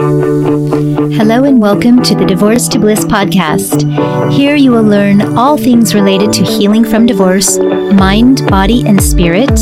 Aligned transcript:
Hello 0.00 1.44
and 1.44 1.60
welcome 1.60 2.02
to 2.04 2.14
the 2.14 2.24
Divorce 2.24 2.68
to 2.68 2.78
Bliss 2.78 3.04
podcast. 3.04 3.82
Here 4.32 4.56
you 4.56 4.70
will 4.70 4.82
learn 4.82 5.36
all 5.36 5.58
things 5.58 5.94
related 5.94 6.32
to 6.32 6.42
healing 6.42 6.86
from 6.86 7.04
divorce, 7.04 7.58
mind, 7.58 8.46
body, 8.48 8.82
and 8.86 9.02
spirit, 9.02 9.58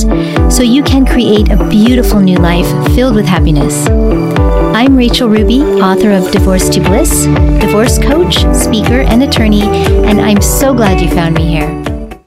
so 0.48 0.62
you 0.62 0.84
can 0.84 1.04
create 1.04 1.50
a 1.50 1.68
beautiful 1.68 2.20
new 2.20 2.36
life 2.36 2.68
filled 2.94 3.16
with 3.16 3.26
happiness. 3.26 3.88
I'm 3.88 4.96
Rachel 4.96 5.28
Rubey, 5.28 5.82
author 5.82 6.12
of 6.12 6.30
Divorce 6.30 6.68
to 6.68 6.80
Bliss, 6.82 7.24
divorce 7.60 7.98
coach, 7.98 8.36
speaker, 8.54 9.00
and 9.00 9.24
attorney, 9.24 9.62
and 9.62 10.20
I'm 10.20 10.40
so 10.40 10.72
glad 10.72 11.00
you 11.00 11.10
found 11.10 11.34
me 11.34 11.48
here. 11.48 11.66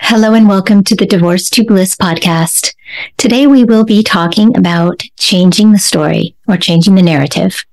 Hello 0.01 0.33
and 0.33 0.49
welcome 0.49 0.83
to 0.83 0.97
the 0.97 1.05
Divorce 1.05 1.49
to 1.51 1.63
Bliss 1.63 1.95
podcast. 1.95 2.75
Today 3.15 3.47
we 3.47 3.63
will 3.63 3.85
be 3.85 4.03
talking 4.03 4.57
about 4.57 5.01
changing 5.17 5.71
the 5.71 5.79
story 5.79 6.35
or 6.45 6.57
changing 6.57 6.95
the 6.95 7.01
narrative. 7.01 7.63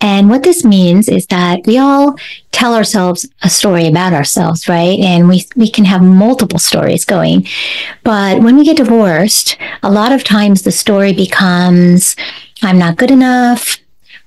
And 0.00 0.30
what 0.30 0.42
this 0.42 0.64
means 0.64 1.08
is 1.08 1.26
that 1.26 1.60
we 1.66 1.76
all 1.76 2.16
tell 2.52 2.74
ourselves 2.74 3.28
a 3.42 3.50
story 3.50 3.86
about 3.86 4.14
ourselves, 4.14 4.66
right? 4.68 4.98
And 4.98 5.28
we, 5.28 5.44
we 5.56 5.70
can 5.70 5.84
have 5.84 6.02
multiple 6.02 6.58
stories 6.58 7.04
going. 7.04 7.46
But 8.02 8.40
when 8.40 8.56
we 8.56 8.64
get 8.64 8.78
divorced, 8.78 9.58
a 9.82 9.90
lot 9.90 10.12
of 10.12 10.24
times 10.24 10.62
the 10.62 10.72
story 10.72 11.12
becomes, 11.12 12.16
I'm 12.62 12.78
not 12.78 12.96
good 12.96 13.10
enough. 13.10 13.76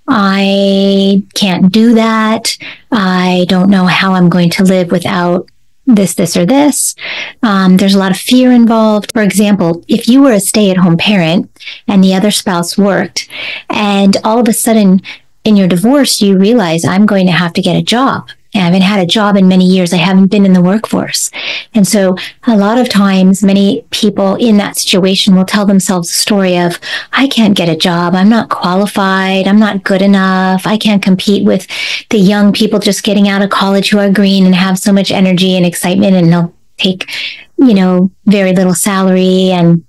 I 0.07 1.23
can't 1.33 1.71
do 1.71 1.95
that. 1.95 2.57
I 2.91 3.45
don't 3.49 3.69
know 3.69 3.85
how 3.85 4.13
I'm 4.13 4.29
going 4.29 4.49
to 4.51 4.63
live 4.63 4.91
without 4.91 5.49
this, 5.85 6.15
this, 6.15 6.37
or 6.37 6.45
this. 6.45 6.95
Um, 7.41 7.77
there's 7.77 7.95
a 7.95 7.99
lot 7.99 8.11
of 8.11 8.17
fear 8.17 8.51
involved. 8.51 9.11
For 9.11 9.21
example, 9.21 9.83
if 9.87 10.07
you 10.07 10.21
were 10.21 10.31
a 10.33 10.39
stay 10.39 10.71
at 10.71 10.77
home 10.77 10.97
parent 10.97 11.49
and 11.87 12.03
the 12.03 12.15
other 12.15 12.31
spouse 12.31 12.77
worked, 12.77 13.27
and 13.69 14.17
all 14.23 14.39
of 14.39 14.47
a 14.47 14.53
sudden 14.53 15.01
in 15.43 15.57
your 15.57 15.67
divorce, 15.67 16.21
you 16.21 16.37
realize 16.37 16.85
I'm 16.85 17.05
going 17.05 17.25
to 17.25 17.33
have 17.33 17.53
to 17.53 17.61
get 17.61 17.75
a 17.75 17.81
job. 17.81 18.29
I 18.55 18.59
haven't 18.59 18.81
had 18.81 18.99
a 18.99 19.05
job 19.05 19.35
in 19.35 19.47
many 19.47 19.65
years. 19.65 19.93
I 19.93 19.97
haven't 19.97 20.27
been 20.27 20.45
in 20.45 20.53
the 20.53 20.61
workforce. 20.61 21.31
And 21.73 21.87
so 21.87 22.15
a 22.45 22.55
lot 22.55 22.77
of 22.77 22.89
times, 22.89 23.43
many 23.43 23.83
people 23.89 24.35
in 24.35 24.57
that 24.57 24.77
situation 24.77 25.35
will 25.35 25.45
tell 25.45 25.65
themselves 25.65 26.09
a 26.09 26.13
story 26.13 26.57
of, 26.57 26.79
I 27.11 27.27
can't 27.27 27.57
get 27.57 27.69
a 27.69 27.75
job. 27.75 28.13
I'm 28.13 28.29
not 28.29 28.49
qualified. 28.49 29.47
I'm 29.47 29.59
not 29.59 29.83
good 29.83 30.01
enough. 30.01 30.67
I 30.67 30.77
can't 30.77 31.01
compete 31.01 31.45
with 31.45 31.67
the 32.09 32.19
young 32.19 32.53
people 32.53 32.79
just 32.79 33.03
getting 33.03 33.27
out 33.27 33.41
of 33.41 33.49
college 33.49 33.89
who 33.89 33.99
are 33.99 34.11
green 34.11 34.45
and 34.45 34.55
have 34.55 34.77
so 34.77 34.93
much 34.93 35.11
energy 35.11 35.55
and 35.55 35.65
excitement 35.65 36.15
and 36.15 36.31
they'll 36.31 36.53
take, 36.77 37.09
you 37.57 37.73
know, 37.73 38.11
very 38.25 38.53
little 38.53 38.75
salary. 38.75 39.49
And 39.51 39.83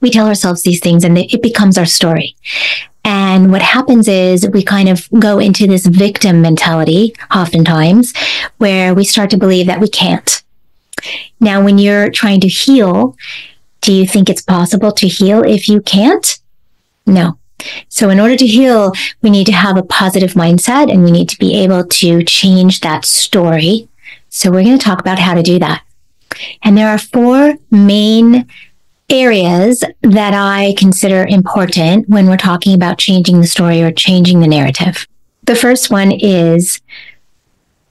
we 0.00 0.10
tell 0.10 0.28
ourselves 0.28 0.62
these 0.62 0.80
things 0.80 1.04
and 1.04 1.18
it 1.18 1.42
becomes 1.42 1.78
our 1.78 1.86
story. 1.86 2.36
And 3.04 3.50
what 3.50 3.62
happens 3.62 4.06
is 4.06 4.48
we 4.52 4.62
kind 4.62 4.88
of 4.88 5.08
go 5.18 5.38
into 5.38 5.66
this 5.66 5.86
victim 5.86 6.42
mentality 6.42 7.14
oftentimes 7.34 8.12
where 8.58 8.94
we 8.94 9.04
start 9.04 9.30
to 9.30 9.38
believe 9.38 9.66
that 9.66 9.80
we 9.80 9.88
can't. 9.88 10.42
Now, 11.40 11.64
when 11.64 11.78
you're 11.78 12.10
trying 12.10 12.40
to 12.40 12.48
heal, 12.48 13.16
do 13.80 13.92
you 13.92 14.06
think 14.06 14.28
it's 14.28 14.42
possible 14.42 14.92
to 14.92 15.08
heal 15.08 15.42
if 15.42 15.68
you 15.68 15.80
can't? 15.80 16.38
No. 17.06 17.38
So 17.88 18.10
in 18.10 18.20
order 18.20 18.36
to 18.36 18.46
heal, 18.46 18.92
we 19.22 19.30
need 19.30 19.46
to 19.46 19.52
have 19.52 19.76
a 19.76 19.82
positive 19.82 20.34
mindset 20.34 20.90
and 20.92 21.02
we 21.02 21.10
need 21.10 21.28
to 21.30 21.38
be 21.38 21.56
able 21.62 21.84
to 21.84 22.22
change 22.24 22.80
that 22.80 23.04
story. 23.04 23.88
So 24.28 24.50
we're 24.50 24.64
going 24.64 24.78
to 24.78 24.84
talk 24.84 25.00
about 25.00 25.18
how 25.18 25.34
to 25.34 25.42
do 25.42 25.58
that. 25.58 25.82
And 26.62 26.76
there 26.76 26.88
are 26.88 26.98
four 26.98 27.54
main 27.70 28.46
areas 29.10 29.82
that 30.02 30.34
I 30.34 30.74
consider 30.76 31.26
important 31.26 32.08
when 32.08 32.26
we're 32.26 32.36
talking 32.36 32.74
about 32.74 32.98
changing 32.98 33.40
the 33.40 33.46
story 33.46 33.82
or 33.82 33.90
changing 33.90 34.40
the 34.40 34.46
narrative. 34.46 35.06
The 35.44 35.56
first 35.56 35.90
one 35.90 36.12
is 36.12 36.80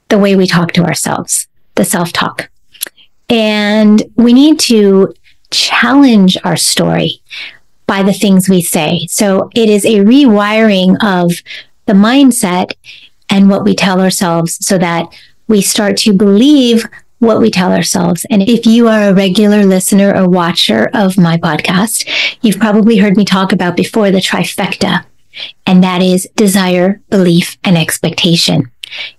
the 0.08 0.18
way 0.18 0.36
we 0.36 0.46
talk 0.46 0.72
to 0.72 0.84
ourselves, 0.84 1.48
the 1.74 1.84
self 1.84 2.12
talk. 2.12 2.50
And 3.28 4.02
we 4.16 4.32
need 4.32 4.58
to 4.60 5.12
challenge 5.50 6.38
our 6.44 6.56
story 6.56 7.20
by 7.86 8.02
the 8.02 8.12
things 8.12 8.48
we 8.48 8.62
say. 8.62 9.06
So 9.10 9.50
it 9.54 9.68
is 9.68 9.84
a 9.84 10.00
rewiring 10.00 10.96
of 11.02 11.32
the 11.86 11.94
mindset 11.94 12.72
and 13.28 13.50
what 13.50 13.64
we 13.64 13.74
tell 13.74 14.00
ourselves 14.00 14.64
so 14.64 14.78
that 14.78 15.06
we 15.48 15.62
start 15.62 15.96
to 15.98 16.12
believe 16.12 16.86
what 17.18 17.40
we 17.40 17.50
tell 17.50 17.72
ourselves. 17.72 18.24
And 18.30 18.42
if 18.42 18.66
you 18.66 18.88
are 18.88 19.08
a 19.08 19.14
regular 19.14 19.64
listener 19.64 20.14
or 20.14 20.28
watcher 20.28 20.90
of 20.94 21.18
my 21.18 21.36
podcast, 21.36 22.08
you've 22.42 22.58
probably 22.58 22.98
heard 22.98 23.16
me 23.16 23.24
talk 23.24 23.52
about 23.52 23.76
before 23.76 24.10
the 24.10 24.18
trifecta, 24.18 25.04
and 25.66 25.82
that 25.82 26.02
is 26.02 26.28
desire, 26.36 27.00
belief, 27.10 27.56
and 27.64 27.76
expectation. 27.76 28.70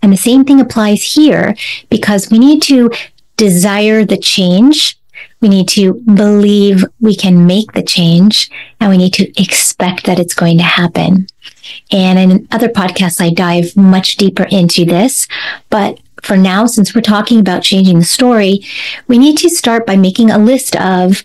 And 0.01 0.11
the 0.11 0.17
same 0.17 0.45
thing 0.45 0.59
applies 0.59 1.03
here 1.03 1.55
because 1.89 2.29
we 2.29 2.39
need 2.39 2.61
to 2.63 2.89
desire 3.37 4.03
the 4.05 4.17
change. 4.17 4.97
We 5.41 5.47
need 5.47 5.69
to 5.69 5.93
believe 5.93 6.83
we 6.99 7.15
can 7.15 7.45
make 7.45 7.71
the 7.71 7.83
change 7.83 8.49
and 8.79 8.89
we 8.89 8.97
need 8.97 9.13
to 9.13 9.41
expect 9.41 10.05
that 10.05 10.19
it's 10.19 10.33
going 10.33 10.57
to 10.57 10.63
happen. 10.63 11.27
And 11.91 12.19
in 12.19 12.47
other 12.51 12.67
podcasts, 12.67 13.21
I 13.21 13.29
dive 13.29 13.75
much 13.77 14.17
deeper 14.17 14.43
into 14.43 14.85
this, 14.85 15.27
but 15.69 15.99
for 16.23 16.37
now, 16.37 16.65
since 16.65 16.93
we're 16.93 17.01
talking 17.01 17.39
about 17.39 17.63
changing 17.63 17.99
the 17.99 18.05
story, 18.05 18.61
we 19.07 19.17
need 19.17 19.37
to 19.39 19.49
start 19.49 19.85
by 19.85 19.95
making 19.95 20.29
a 20.31 20.37
list 20.37 20.75
of 20.75 21.23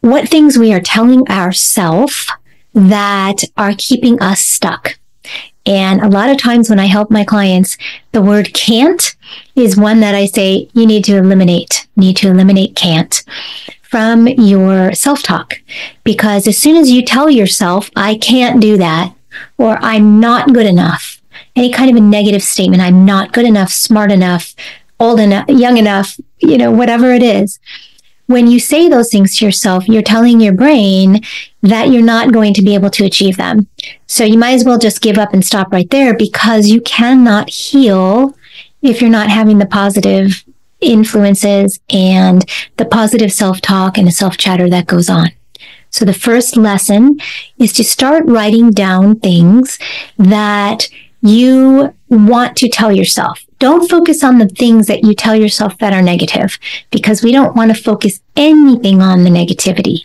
what 0.00 0.28
things 0.28 0.58
we 0.58 0.72
are 0.72 0.80
telling 0.80 1.26
ourselves 1.28 2.30
that 2.74 3.42
are 3.56 3.74
keeping 3.76 4.20
us 4.22 4.40
stuck. 4.40 4.98
And 5.64 6.00
a 6.00 6.08
lot 6.08 6.30
of 6.30 6.38
times 6.38 6.70
when 6.70 6.78
I 6.78 6.84
help 6.84 7.10
my 7.10 7.24
clients, 7.24 7.76
the 8.12 8.22
word 8.22 8.54
can't 8.54 9.16
is 9.56 9.76
one 9.76 10.00
that 10.00 10.14
I 10.14 10.26
say 10.26 10.68
you 10.74 10.86
need 10.86 11.04
to 11.06 11.16
eliminate, 11.16 11.88
need 11.96 12.16
to 12.18 12.28
eliminate 12.28 12.76
can't 12.76 13.24
from 13.82 14.28
your 14.28 14.92
self 14.94 15.22
talk. 15.22 15.60
Because 16.04 16.46
as 16.46 16.56
soon 16.56 16.76
as 16.76 16.90
you 16.90 17.04
tell 17.04 17.28
yourself, 17.28 17.90
I 17.96 18.16
can't 18.16 18.60
do 18.60 18.76
that, 18.76 19.14
or 19.58 19.78
I'm 19.80 20.20
not 20.20 20.52
good 20.52 20.66
enough, 20.66 21.20
any 21.56 21.72
kind 21.72 21.90
of 21.90 21.96
a 21.96 22.00
negative 22.00 22.42
statement, 22.42 22.82
I'm 22.82 23.04
not 23.04 23.32
good 23.32 23.46
enough, 23.46 23.72
smart 23.72 24.12
enough, 24.12 24.54
old 25.00 25.18
enough, 25.18 25.48
young 25.48 25.78
enough, 25.78 26.18
you 26.38 26.58
know, 26.58 26.70
whatever 26.70 27.12
it 27.12 27.22
is. 27.22 27.58
When 28.26 28.48
you 28.48 28.60
say 28.60 28.88
those 28.88 29.10
things 29.10 29.38
to 29.38 29.44
yourself, 29.44 29.88
you're 29.88 30.02
telling 30.02 30.40
your 30.40 30.52
brain 30.52 31.22
that 31.62 31.88
you're 31.88 32.02
not 32.02 32.32
going 32.32 32.54
to 32.54 32.62
be 32.62 32.74
able 32.74 32.90
to 32.90 33.04
achieve 33.04 33.36
them. 33.36 33.68
So 34.06 34.24
you 34.24 34.36
might 34.36 34.54
as 34.54 34.64
well 34.64 34.78
just 34.78 35.00
give 35.00 35.16
up 35.16 35.32
and 35.32 35.44
stop 35.44 35.72
right 35.72 35.88
there 35.90 36.14
because 36.14 36.68
you 36.68 36.80
cannot 36.80 37.50
heal 37.50 38.36
if 38.82 39.00
you're 39.00 39.10
not 39.10 39.30
having 39.30 39.58
the 39.58 39.66
positive 39.66 40.44
influences 40.80 41.80
and 41.88 42.44
the 42.76 42.84
positive 42.84 43.32
self 43.32 43.60
talk 43.60 43.96
and 43.96 44.06
the 44.06 44.12
self 44.12 44.36
chatter 44.36 44.68
that 44.68 44.86
goes 44.86 45.08
on. 45.08 45.30
So 45.90 46.04
the 46.04 46.12
first 46.12 46.56
lesson 46.56 47.20
is 47.58 47.72
to 47.74 47.84
start 47.84 48.24
writing 48.26 48.70
down 48.70 49.20
things 49.20 49.78
that 50.18 50.88
you 51.22 51.94
want 52.08 52.56
to 52.58 52.68
tell 52.68 52.92
yourself. 52.92 53.44
Don't 53.58 53.88
focus 53.88 54.22
on 54.22 54.38
the 54.38 54.48
things 54.48 54.86
that 54.86 55.04
you 55.04 55.14
tell 55.14 55.34
yourself 55.34 55.78
that 55.78 55.92
are 55.92 56.02
negative 56.02 56.58
because 56.90 57.22
we 57.22 57.32
don't 57.32 57.56
want 57.56 57.74
to 57.74 57.82
focus 57.82 58.20
anything 58.36 59.00
on 59.00 59.24
the 59.24 59.30
negativity. 59.30 60.04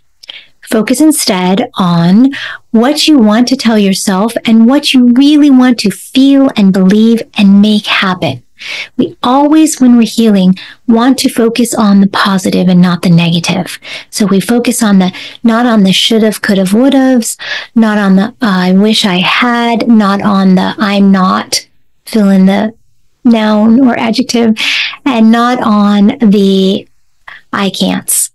Focus 0.61 1.01
instead 1.01 1.69
on 1.75 2.29
what 2.71 3.07
you 3.07 3.17
want 3.17 3.47
to 3.49 3.57
tell 3.57 3.77
yourself 3.77 4.33
and 4.45 4.67
what 4.67 4.93
you 4.93 5.11
really 5.13 5.49
want 5.49 5.79
to 5.79 5.91
feel 5.91 6.49
and 6.55 6.71
believe 6.71 7.21
and 7.37 7.61
make 7.61 7.85
happen. 7.85 8.41
We 8.97 9.17
always, 9.23 9.79
when 9.79 9.97
we're 9.97 10.07
healing, 10.07 10.57
want 10.87 11.17
to 11.19 11.29
focus 11.29 11.73
on 11.73 12.01
the 12.01 12.07
positive 12.07 12.67
and 12.67 12.81
not 12.81 13.01
the 13.01 13.09
negative. 13.09 13.79
So 14.09 14.25
we 14.25 14.39
focus 14.39 14.83
on 14.83 14.99
the, 14.99 15.13
not 15.43 15.65
on 15.65 15.83
the 15.83 15.93
should 15.93 16.23
have, 16.23 16.41
could 16.41 16.57
have, 16.57 16.73
would 16.73 16.93
have, 16.93 17.25
not 17.75 17.97
on 17.97 18.15
the, 18.15 18.23
uh, 18.23 18.33
I 18.41 18.73
wish 18.73 19.05
I 19.05 19.17
had, 19.17 19.87
not 19.87 20.21
on 20.21 20.55
the, 20.55 20.75
I'm 20.77 21.11
not, 21.11 21.67
fill 22.05 22.29
in 22.29 22.45
the 22.45 22.73
noun 23.23 23.85
or 23.87 23.97
adjective, 23.97 24.55
and 25.05 25.31
not 25.31 25.61
on 25.61 26.17
the 26.19 26.87
I 27.53 27.69
can'ts. 27.69 28.31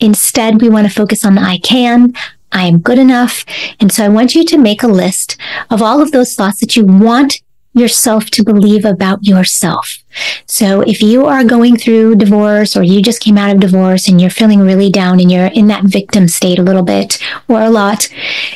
Instead, 0.00 0.60
we 0.60 0.68
want 0.68 0.86
to 0.86 0.92
focus 0.92 1.24
on 1.24 1.34
the 1.34 1.40
I 1.40 1.58
can, 1.58 2.14
I 2.52 2.66
am 2.66 2.78
good 2.78 2.98
enough. 2.98 3.44
And 3.80 3.92
so 3.92 4.04
I 4.04 4.08
want 4.08 4.34
you 4.34 4.44
to 4.44 4.58
make 4.58 4.82
a 4.82 4.88
list 4.88 5.36
of 5.70 5.82
all 5.82 6.00
of 6.00 6.12
those 6.12 6.34
thoughts 6.34 6.60
that 6.60 6.76
you 6.76 6.84
want 6.84 7.40
yourself 7.74 8.26
to 8.26 8.42
believe 8.42 8.84
about 8.84 9.24
yourself. 9.24 10.02
So 10.46 10.80
if 10.82 11.02
you 11.02 11.26
are 11.26 11.44
going 11.44 11.76
through 11.76 12.16
divorce 12.16 12.76
or 12.76 12.82
you 12.82 13.02
just 13.02 13.20
came 13.20 13.38
out 13.38 13.54
of 13.54 13.60
divorce 13.60 14.08
and 14.08 14.20
you're 14.20 14.30
feeling 14.30 14.60
really 14.60 14.90
down 14.90 15.20
and 15.20 15.30
you're 15.30 15.46
in 15.46 15.68
that 15.68 15.84
victim 15.84 16.28
state 16.28 16.58
a 16.58 16.62
little 16.62 16.82
bit 16.82 17.22
or 17.48 17.60
a 17.60 17.70
lot, 17.70 18.08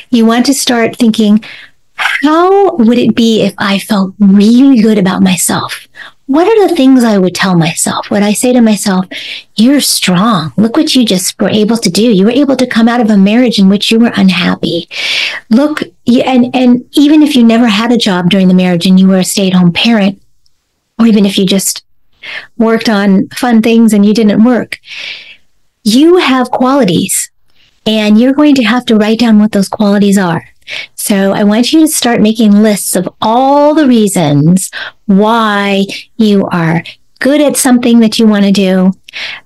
you 0.09 0.25
want 0.25 0.45
to 0.47 0.53
start 0.53 0.95
thinking, 0.95 1.43
how 1.95 2.75
would 2.77 2.97
it 2.97 3.15
be 3.15 3.41
if 3.41 3.53
I 3.57 3.79
felt 3.79 4.13
really 4.19 4.81
good 4.81 4.97
about 4.97 5.21
myself? 5.21 5.87
What 6.27 6.47
are 6.47 6.67
the 6.67 6.75
things 6.75 7.03
I 7.03 7.17
would 7.17 7.35
tell 7.35 7.55
myself? 7.55 8.09
Would 8.09 8.23
I 8.23 8.31
say 8.31 8.53
to 8.53 8.61
myself, 8.61 9.05
you're 9.55 9.81
strong. 9.81 10.53
Look 10.55 10.77
what 10.77 10.95
you 10.95 11.05
just 11.05 11.39
were 11.39 11.49
able 11.49 11.77
to 11.77 11.89
do. 11.89 12.01
You 12.01 12.25
were 12.25 12.31
able 12.31 12.55
to 12.55 12.65
come 12.65 12.87
out 12.87 13.01
of 13.01 13.09
a 13.09 13.17
marriage 13.17 13.59
in 13.59 13.67
which 13.67 13.91
you 13.91 13.99
were 13.99 14.11
unhappy. 14.15 14.87
Look, 15.49 15.81
and, 16.07 16.55
and 16.55 16.85
even 16.93 17.21
if 17.21 17.35
you 17.35 17.43
never 17.43 17.67
had 17.67 17.91
a 17.91 17.97
job 17.97 18.29
during 18.29 18.47
the 18.47 18.53
marriage 18.53 18.87
and 18.87 18.99
you 18.99 19.07
were 19.07 19.19
a 19.19 19.25
stay 19.25 19.47
at 19.47 19.53
home 19.53 19.73
parent, 19.73 20.21
or 20.97 21.07
even 21.07 21.25
if 21.25 21.37
you 21.37 21.45
just 21.45 21.83
worked 22.57 22.87
on 22.87 23.27
fun 23.29 23.61
things 23.61 23.91
and 23.91 24.05
you 24.05 24.13
didn't 24.13 24.45
work, 24.45 24.79
you 25.83 26.17
have 26.17 26.49
qualities 26.51 27.31
and 27.85 28.19
you're 28.19 28.33
going 28.33 28.55
to 28.55 28.63
have 28.63 28.85
to 28.85 28.95
write 28.95 29.19
down 29.19 29.39
what 29.39 29.51
those 29.51 29.67
qualities 29.67 30.17
are. 30.17 30.47
So 30.95 31.33
I 31.33 31.43
want 31.43 31.73
you 31.73 31.81
to 31.81 31.87
start 31.87 32.21
making 32.21 32.51
lists 32.51 32.95
of 32.95 33.07
all 33.21 33.73
the 33.73 33.87
reasons 33.87 34.71
why 35.05 35.85
you 36.17 36.45
are 36.47 36.83
good 37.19 37.41
at 37.41 37.55
something 37.55 37.99
that 37.99 38.19
you 38.19 38.27
want 38.27 38.43
to 38.43 38.51
do, 38.51 38.91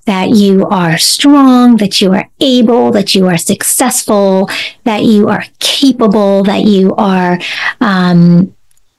that 0.06 0.30
you 0.30 0.66
are 0.68 0.98
strong, 0.98 1.78
that 1.78 2.02
you 2.02 2.14
are 2.14 2.28
able, 2.40 2.92
that 2.92 3.14
you 3.14 3.28
are 3.28 3.38
successful, 3.38 4.50
that 4.84 5.04
you 5.04 5.30
are 5.30 5.44
capable, 5.60 6.44
that 6.44 6.64
you 6.64 6.96
are, 6.96 7.40
um, 7.80 8.54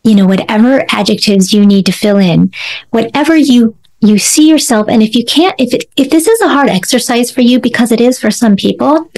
you 0.04 0.14
know, 0.14 0.26
whatever 0.26 0.84
adjectives 0.90 1.52
you 1.52 1.66
need 1.66 1.86
to 1.86 1.92
fill 1.92 2.18
in, 2.18 2.52
whatever 2.90 3.36
you 3.36 3.76
you 4.00 4.18
see 4.18 4.48
yourself 4.48 4.88
and 4.88 5.02
if 5.02 5.14
you 5.14 5.24
can't 5.24 5.54
if 5.58 5.74
it, 5.74 5.84
if 5.96 6.10
this 6.10 6.28
is 6.28 6.40
a 6.40 6.48
hard 6.48 6.68
exercise 6.68 7.30
for 7.30 7.40
you 7.40 7.58
because 7.58 7.90
it 7.90 8.00
is 8.00 8.18
for 8.18 8.30
some 8.30 8.54
people 8.54 9.10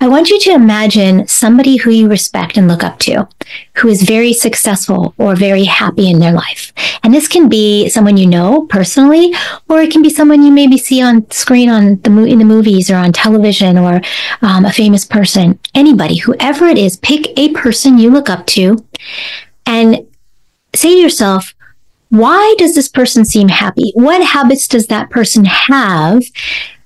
i 0.00 0.08
want 0.08 0.28
you 0.28 0.40
to 0.40 0.50
imagine 0.50 1.26
somebody 1.28 1.76
who 1.76 1.90
you 1.90 2.08
respect 2.08 2.56
and 2.56 2.66
look 2.66 2.82
up 2.82 2.98
to 2.98 3.28
who 3.76 3.88
is 3.88 4.02
very 4.02 4.32
successful 4.32 5.14
or 5.18 5.34
very 5.34 5.64
happy 5.64 6.08
in 6.08 6.20
their 6.20 6.32
life. 6.32 6.72
And 7.02 7.12
this 7.12 7.28
can 7.28 7.48
be 7.48 7.88
someone 7.88 8.16
you 8.16 8.26
know 8.26 8.66
personally 8.66 9.34
or 9.68 9.80
it 9.80 9.90
can 9.90 10.02
be 10.02 10.10
someone 10.10 10.42
you 10.42 10.52
maybe 10.52 10.78
see 10.78 11.02
on 11.02 11.30
screen 11.30 11.68
on 11.68 12.00
the 12.00 12.24
in 12.24 12.38
the 12.38 12.44
movies 12.44 12.90
or 12.90 12.96
on 12.96 13.12
television 13.12 13.78
or 13.78 14.00
um, 14.42 14.64
a 14.64 14.72
famous 14.72 15.04
person. 15.04 15.58
Anybody 15.74 16.18
whoever 16.18 16.66
it 16.66 16.78
is 16.78 16.96
pick 16.96 17.36
a 17.38 17.50
person 17.50 17.98
you 17.98 18.10
look 18.10 18.30
up 18.30 18.46
to 18.48 18.84
and 19.66 20.06
say 20.74 20.94
to 20.94 21.00
yourself 21.00 21.53
why 22.08 22.54
does 22.58 22.74
this 22.74 22.88
person 22.88 23.24
seem 23.24 23.48
happy? 23.48 23.92
What 23.94 24.22
habits 24.22 24.68
does 24.68 24.86
that 24.88 25.10
person 25.10 25.44
have 25.44 26.22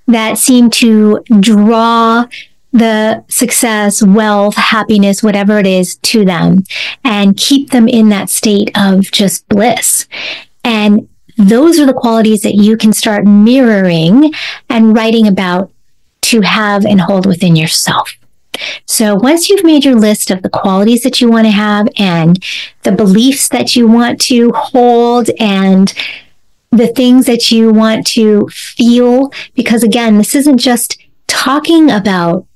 that 0.07 0.39
seem 0.39 0.71
to 0.71 1.23
draw 1.41 2.27
the 2.73 3.25
success, 3.29 4.03
wealth, 4.03 4.57
happiness, 4.57 5.23
whatever 5.23 5.59
it 5.59 5.67
is 5.67 5.97
to 5.97 6.25
them 6.25 6.65
and 7.05 7.37
keep 7.37 7.71
them 7.71 7.89
in 7.89 8.09
that 8.11 8.31
state 8.31 8.71
of 8.77 9.11
just 9.11 9.49
bliss? 9.49 10.07
And 10.65 11.09
those 11.37 11.79
are 11.79 11.87
the 11.87 11.93
qualities 11.93 12.43
that 12.43 12.55
you 12.55 12.77
can 12.77 12.93
start 12.93 13.25
mirroring 13.25 14.33
and 14.69 14.95
writing 14.95 15.27
about 15.27 15.71
to 16.23 16.41
have 16.41 16.85
and 16.85 17.01
hold 17.01 17.27
within 17.27 17.55
yourself. 17.55 18.13
So 18.87 19.15
once 19.15 19.49
you've 19.49 19.65
made 19.65 19.85
your 19.85 19.97
list 19.97 20.31
of 20.31 20.43
the 20.43 20.51
qualities 20.51 21.03
that 21.03 21.21
you 21.21 21.31
want 21.31 21.47
to 21.47 21.53
have 21.53 21.89
and 21.97 22.43
the 22.83 22.93
beliefs 22.93 23.49
that 23.51 23.77
you 23.77 23.87
want 23.87 24.21
to 24.23 24.53
hold 24.53 25.31
and 25.39 25.93
the 26.71 26.89
things 26.89 27.27
that 27.27 27.51
you 27.51 27.73
want 27.73 28.07
to 28.09 28.49
feel, 28.49 29.33
because 29.55 29.83
again, 29.83 30.19
this 30.19 30.35
isn't 30.35 30.59
just 30.59 30.99
talking 31.27 31.91
about 31.91 32.47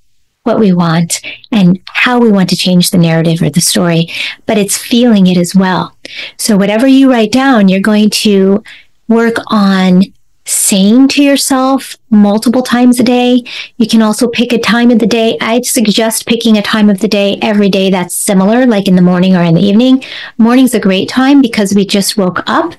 what 0.45 0.59
we 0.59 0.73
want 0.73 1.21
and 1.53 1.81
how 1.87 2.19
we 2.19 2.31
want 2.31 2.51
to 2.51 2.57
change 2.57 2.91
the 2.91 2.99
narrative 2.99 3.41
or 3.41 3.51
the 3.51 3.61
story, 3.61 4.09
but 4.47 4.59
it's 4.59 4.77
feeling 4.77 5.27
it 5.29 5.37
as 5.39 5.55
well. 5.55 5.97
So 6.37 6.57
whatever 6.57 6.87
you 6.87 7.11
write 7.11 7.33
down, 7.33 7.69
you're 7.69 7.81
going 7.81 8.11
to 8.11 8.63
work 9.09 9.37
on 9.49 10.03
saying 10.45 11.07
to 11.07 11.23
yourself 11.23 11.97
multiple 12.11 12.63
times 12.63 12.99
a 12.99 13.03
day. 13.03 13.43
You 13.77 13.87
can 13.87 14.03
also 14.03 14.27
pick 14.29 14.53
a 14.53 14.59
time 14.59 14.91
of 14.91 14.99
the 14.99 15.07
day. 15.07 15.37
I'd 15.41 15.65
suggest 15.65 16.27
picking 16.27 16.59
a 16.59 16.63
time 16.63 16.91
of 16.91 17.01
the 17.01 17.09
day 17.09 17.39
every 17.41 17.69
day 17.69 17.91
that's 17.91 18.15
similar, 18.15 18.67
like 18.67 18.89
in 18.89 18.97
the 18.97 19.03
morning 19.03 19.37
or 19.37 19.43
in 19.43 19.55
the 19.55 19.63
evening. 19.63 20.03
Morning's 20.39 20.75
a 20.75 20.81
great 20.81 21.09
time 21.09 21.43
because 21.43 21.75
we 21.75 21.87
just 21.87 22.17
woke 22.17 22.43
up 22.47 22.75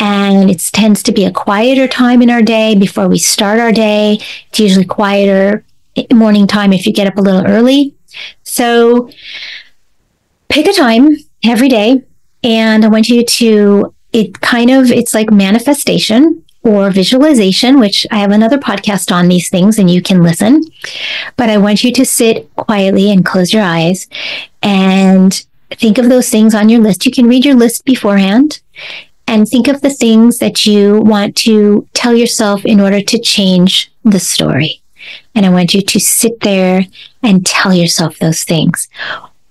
and 0.00 0.50
it 0.50 0.60
tends 0.72 1.02
to 1.04 1.12
be 1.12 1.24
a 1.24 1.30
quieter 1.30 1.86
time 1.86 2.22
in 2.22 2.30
our 2.30 2.42
day 2.42 2.74
before 2.74 3.08
we 3.08 3.18
start 3.18 3.60
our 3.60 3.72
day. 3.72 4.18
It's 4.48 4.58
usually 4.58 4.84
quieter 4.84 5.64
morning 6.12 6.46
time 6.46 6.72
if 6.72 6.86
you 6.86 6.92
get 6.92 7.06
up 7.06 7.18
a 7.18 7.22
little 7.22 7.46
early. 7.46 7.94
So 8.42 9.10
pick 10.48 10.66
a 10.66 10.72
time 10.72 11.08
every 11.44 11.68
day 11.68 12.02
and 12.42 12.84
I 12.84 12.88
want 12.88 13.08
you 13.08 13.24
to 13.24 13.94
it 14.12 14.40
kind 14.40 14.70
of 14.70 14.90
it's 14.90 15.14
like 15.14 15.30
manifestation 15.30 16.44
or 16.66 16.90
visualization, 16.90 17.78
which 17.78 18.06
I 18.10 18.18
have 18.18 18.32
another 18.32 18.58
podcast 18.58 19.14
on 19.14 19.28
these 19.28 19.48
things 19.48 19.78
and 19.78 19.88
you 19.88 20.02
can 20.02 20.22
listen. 20.22 20.64
But 21.36 21.48
I 21.48 21.58
want 21.58 21.84
you 21.84 21.92
to 21.92 22.04
sit 22.04 22.52
quietly 22.56 23.10
and 23.12 23.24
close 23.24 23.52
your 23.52 23.62
eyes 23.62 24.08
and 24.62 25.32
think 25.70 25.98
of 25.98 26.08
those 26.08 26.28
things 26.28 26.54
on 26.54 26.68
your 26.68 26.80
list. 26.80 27.06
You 27.06 27.12
can 27.12 27.28
read 27.28 27.44
your 27.44 27.54
list 27.54 27.84
beforehand 27.84 28.60
and 29.28 29.48
think 29.48 29.68
of 29.68 29.80
the 29.80 29.90
things 29.90 30.38
that 30.40 30.66
you 30.66 31.00
want 31.00 31.36
to 31.36 31.86
tell 31.94 32.14
yourself 32.14 32.64
in 32.64 32.80
order 32.80 33.00
to 33.00 33.18
change 33.20 33.92
the 34.04 34.20
story. 34.20 34.82
And 35.36 35.46
I 35.46 35.50
want 35.50 35.72
you 35.72 35.82
to 35.82 36.00
sit 36.00 36.40
there 36.40 36.82
and 37.22 37.46
tell 37.46 37.72
yourself 37.72 38.18
those 38.18 38.42
things. 38.42 38.88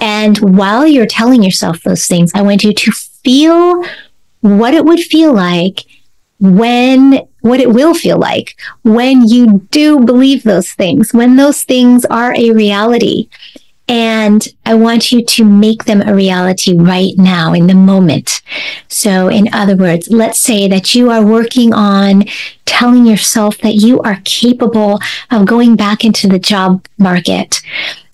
And 0.01 0.37
while 0.39 0.85
you're 0.85 1.05
telling 1.05 1.43
yourself 1.43 1.81
those 1.83 2.07
things, 2.07 2.31
I 2.35 2.41
want 2.41 2.63
you 2.65 2.73
to 2.73 2.91
feel 2.91 3.85
what 4.41 4.73
it 4.73 4.83
would 4.83 4.99
feel 4.99 5.33
like 5.33 5.85
when 6.39 7.27
what 7.41 7.59
it 7.59 7.71
will 7.71 7.93
feel 7.93 8.17
like 8.17 8.55
when 8.83 9.27
you 9.27 9.59
do 9.71 9.99
believe 9.99 10.43
those 10.43 10.71
things, 10.71 11.13
when 11.13 11.35
those 11.35 11.63
things 11.63 12.05
are 12.05 12.33
a 12.35 12.51
reality. 12.51 13.29
And 13.87 14.47
I 14.65 14.73
want 14.73 15.11
you 15.11 15.23
to 15.23 15.45
make 15.45 15.85
them 15.85 16.01
a 16.01 16.15
reality 16.15 16.75
right 16.75 17.13
now 17.17 17.53
in 17.53 17.67
the 17.67 17.75
moment. 17.75 18.41
So, 18.87 19.27
in 19.27 19.53
other 19.53 19.75
words, 19.75 20.09
let's 20.09 20.39
say 20.39 20.67
that 20.67 20.95
you 20.95 21.11
are 21.11 21.23
working 21.23 21.71
on 21.71 22.23
telling 22.65 23.05
yourself 23.05 23.59
that 23.59 23.75
you 23.75 23.99
are 24.01 24.21
capable 24.25 24.99
of 25.29 25.45
going 25.45 25.75
back 25.75 26.03
into 26.03 26.27
the 26.27 26.39
job 26.39 26.83
market 26.97 27.61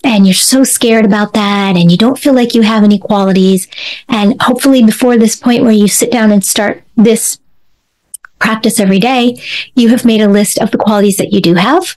and 0.04 0.26
you're 0.26 0.34
so 0.34 0.64
scared 0.64 1.04
about 1.04 1.32
that 1.34 1.76
and 1.76 1.90
you 1.90 1.96
don't 1.96 2.18
feel 2.18 2.34
like 2.34 2.54
you 2.54 2.62
have 2.62 2.82
any 2.82 2.98
qualities. 2.98 3.68
And 4.08 4.40
hopefully 4.42 4.82
before 4.82 5.16
this 5.16 5.36
point 5.36 5.62
where 5.62 5.72
you 5.72 5.88
sit 5.88 6.10
down 6.10 6.32
and 6.32 6.44
start 6.44 6.82
this 6.96 7.38
practice 8.42 8.80
every 8.80 8.98
day, 8.98 9.40
you 9.74 9.88
have 9.88 10.04
made 10.04 10.20
a 10.20 10.28
list 10.28 10.58
of 10.58 10.70
the 10.72 10.78
qualities 10.78 11.16
that 11.16 11.32
you 11.32 11.40
do 11.40 11.54
have, 11.54 11.96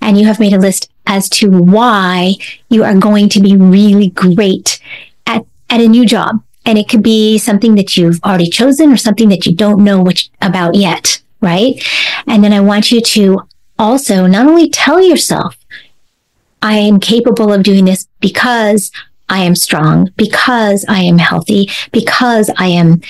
and 0.00 0.18
you 0.18 0.26
have 0.26 0.40
made 0.40 0.52
a 0.52 0.58
list 0.58 0.90
as 1.06 1.28
to 1.28 1.48
why 1.48 2.34
you 2.68 2.82
are 2.84 2.98
going 2.98 3.28
to 3.30 3.40
be 3.40 3.56
really 3.56 4.10
great 4.10 4.80
at, 5.26 5.46
at 5.70 5.80
a 5.80 5.88
new 5.88 6.04
job. 6.04 6.42
And 6.66 6.76
it 6.76 6.88
could 6.88 7.02
be 7.02 7.38
something 7.38 7.76
that 7.76 7.96
you've 7.96 8.20
already 8.24 8.50
chosen 8.50 8.92
or 8.92 8.96
something 8.96 9.28
that 9.28 9.46
you 9.46 9.54
don't 9.54 9.84
know 9.84 10.02
which 10.02 10.30
about 10.42 10.74
yet, 10.74 11.22
right? 11.40 11.80
And 12.26 12.42
then 12.42 12.52
I 12.52 12.60
want 12.60 12.90
you 12.90 13.00
to 13.00 13.42
also 13.78 14.26
not 14.26 14.46
only 14.46 14.68
tell 14.68 15.00
yourself, 15.00 15.56
I 16.62 16.78
am 16.78 16.98
capable 16.98 17.52
of 17.52 17.62
doing 17.62 17.84
this 17.84 18.08
because 18.20 18.90
I 19.28 19.40
am 19.44 19.54
strong, 19.54 20.10
because 20.16 20.84
I 20.88 21.00
am 21.02 21.18
healthy, 21.18 21.70
because 21.92 22.50
I 22.56 22.68
am 22.68 23.00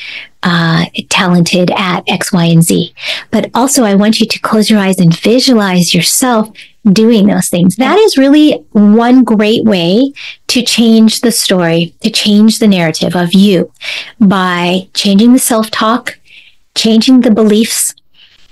uh, 0.47 0.87
talented 1.09 1.73
at 1.73 2.05
X, 2.09 2.33
Y, 2.33 2.45
and 2.45 2.62
Z. 2.62 2.95
But 3.33 3.50
also, 3.53 3.83
I 3.83 3.97
want 3.97 4.21
you 4.21 4.26
to 4.26 4.38
close 4.38 4.71
your 4.71 4.79
eyes 4.79 5.00
and 5.00 5.15
visualize 5.19 5.93
yourself 5.93 6.49
doing 6.93 7.26
those 7.26 7.49
things. 7.49 7.75
That 7.76 7.99
is 7.99 8.17
really 8.17 8.65
one 8.71 9.25
great 9.25 9.65
way 9.65 10.12
to 10.47 10.62
change 10.62 11.21
the 11.21 11.33
story, 11.33 11.95
to 12.03 12.11
change 12.11 12.61
the 12.61 12.69
narrative 12.69 13.17
of 13.17 13.35
you 13.35 13.73
by 14.21 14.88
changing 14.95 15.33
the 15.33 15.41
self 15.41 15.69
talk, 15.73 16.17
changing 16.76 17.23
the 17.23 17.33
beliefs, 17.33 17.93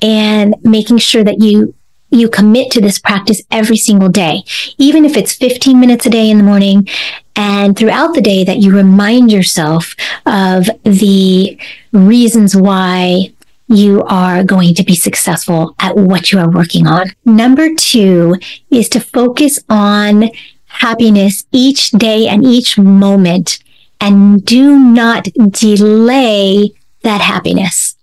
and 0.03 0.57
making 0.63 0.99
sure 0.99 1.23
that 1.23 1.41
you 1.41 1.75
you 2.15 2.29
commit 2.29 2.71
to 2.73 2.81
this 2.81 2.99
practice 2.99 3.43
every 3.51 3.77
single 3.77 4.09
day, 4.09 4.45
even 4.79 5.05
if 5.05 5.17
it's 5.17 5.35
15 5.35 5.79
minutes 5.79 6.07
a 6.07 6.11
day 6.11 6.31
in 6.31 6.39
the 6.39 6.45
morning 6.45 6.89
and 7.37 7.77
throughout 7.77 8.15
the 8.15 8.21
day 8.21 8.45
that 8.45 8.59
you 8.59 8.75
remind 8.75 9.31
yourself 9.31 9.95
of 10.27 10.69
the 10.85 11.59
reasons 11.93 12.57
why 12.57 13.31
you 13.69 14.03
are 14.05 14.45
going 14.45 14.75
to 14.75 14.85
be 14.85 14.95
successful 14.95 15.75
at 15.79 15.97
what 15.97 16.31
you 16.31 16.39
are 16.39 16.51
working 16.51 16.87
on. 16.87 17.11
Number 17.25 17.75
two 17.75 18.37
is 18.71 18.89
to 18.91 19.01
focus 19.01 19.59
on 19.69 20.31
happiness 20.67 21.45
each 21.53 21.91
day 21.93 22.27
and 22.29 22.45
each 22.45 22.79
moment 22.79 23.59
and 24.01 24.45
do 24.45 24.79
not 24.79 25.29
delay 25.51 26.73
that 27.03 27.21
happiness. 27.21 27.97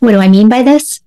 What 0.00 0.12
do 0.12 0.18
I 0.18 0.28
mean 0.28 0.48
by 0.48 0.62
this? 0.62 1.00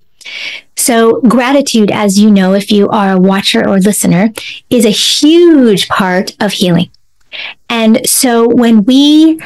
So 0.83 1.21
gratitude, 1.21 1.91
as 1.91 2.19
you 2.19 2.29
know, 2.29 2.53
if 2.53 2.69
you 2.69 2.89
are 2.89 3.13
a 3.13 3.17
watcher 3.17 3.65
or 3.65 3.79
listener, 3.79 4.33
is 4.69 4.85
a 4.85 4.89
huge 4.89 5.87
part 5.87 6.35
of 6.41 6.51
healing. 6.51 6.89
And 7.69 8.05
so 8.05 8.49
when 8.49 8.83
we 8.83 9.39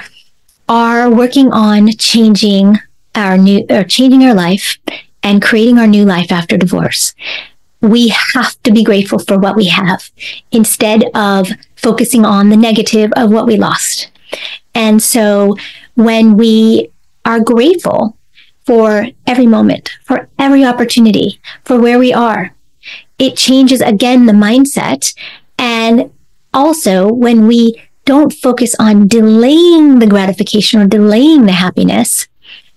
are 0.68 1.12
working 1.12 1.52
on 1.52 1.90
changing 2.00 2.80
our 3.14 3.38
new 3.38 3.68
or 3.70 3.84
changing 3.84 4.24
our 4.24 4.34
life 4.34 4.80
and 5.22 5.40
creating 5.40 5.78
our 5.78 5.86
new 5.86 6.06
life 6.06 6.32
after 6.32 6.58
divorce, 6.58 7.14
we 7.82 8.08
have 8.34 8.60
to 8.64 8.72
be 8.72 8.84
grateful 8.84 9.20
for 9.20 9.38
what 9.38 9.56
we 9.56 9.68
have 9.68 10.10
instead 10.52 11.04
of 11.14 11.50
focusing 11.76 12.26
on 12.26 12.50
the 12.50 12.58
negative 12.58 13.12
of 13.16 13.30
what 13.32 13.46
we 13.46 13.58
lost. 13.58 14.10
And 14.74 15.04
so 15.04 15.56
when 15.94 16.36
we 16.36 16.90
are 17.26 17.40
grateful 17.40 18.17
for 18.68 19.08
every 19.26 19.48
moment, 19.48 19.92
for 20.04 20.28
every 20.38 20.66
opportunity, 20.66 21.40
for 21.64 21.80
where 21.80 21.98
we 21.98 22.12
are, 22.12 22.54
it 23.18 23.38
changes 23.38 23.80
again 23.80 24.26
the 24.26 24.34
mindset. 24.34 25.16
And 25.58 26.12
also 26.54 27.12
when 27.12 27.48
we 27.48 27.82
don't 28.04 28.34
focus 28.34 28.76
on 28.78 29.08
delaying 29.08 30.00
the 30.00 30.08
gratification 30.08 30.82
or 30.82 30.88
delaying 30.88 31.46
the 31.46 31.54
happiness, 31.54 32.28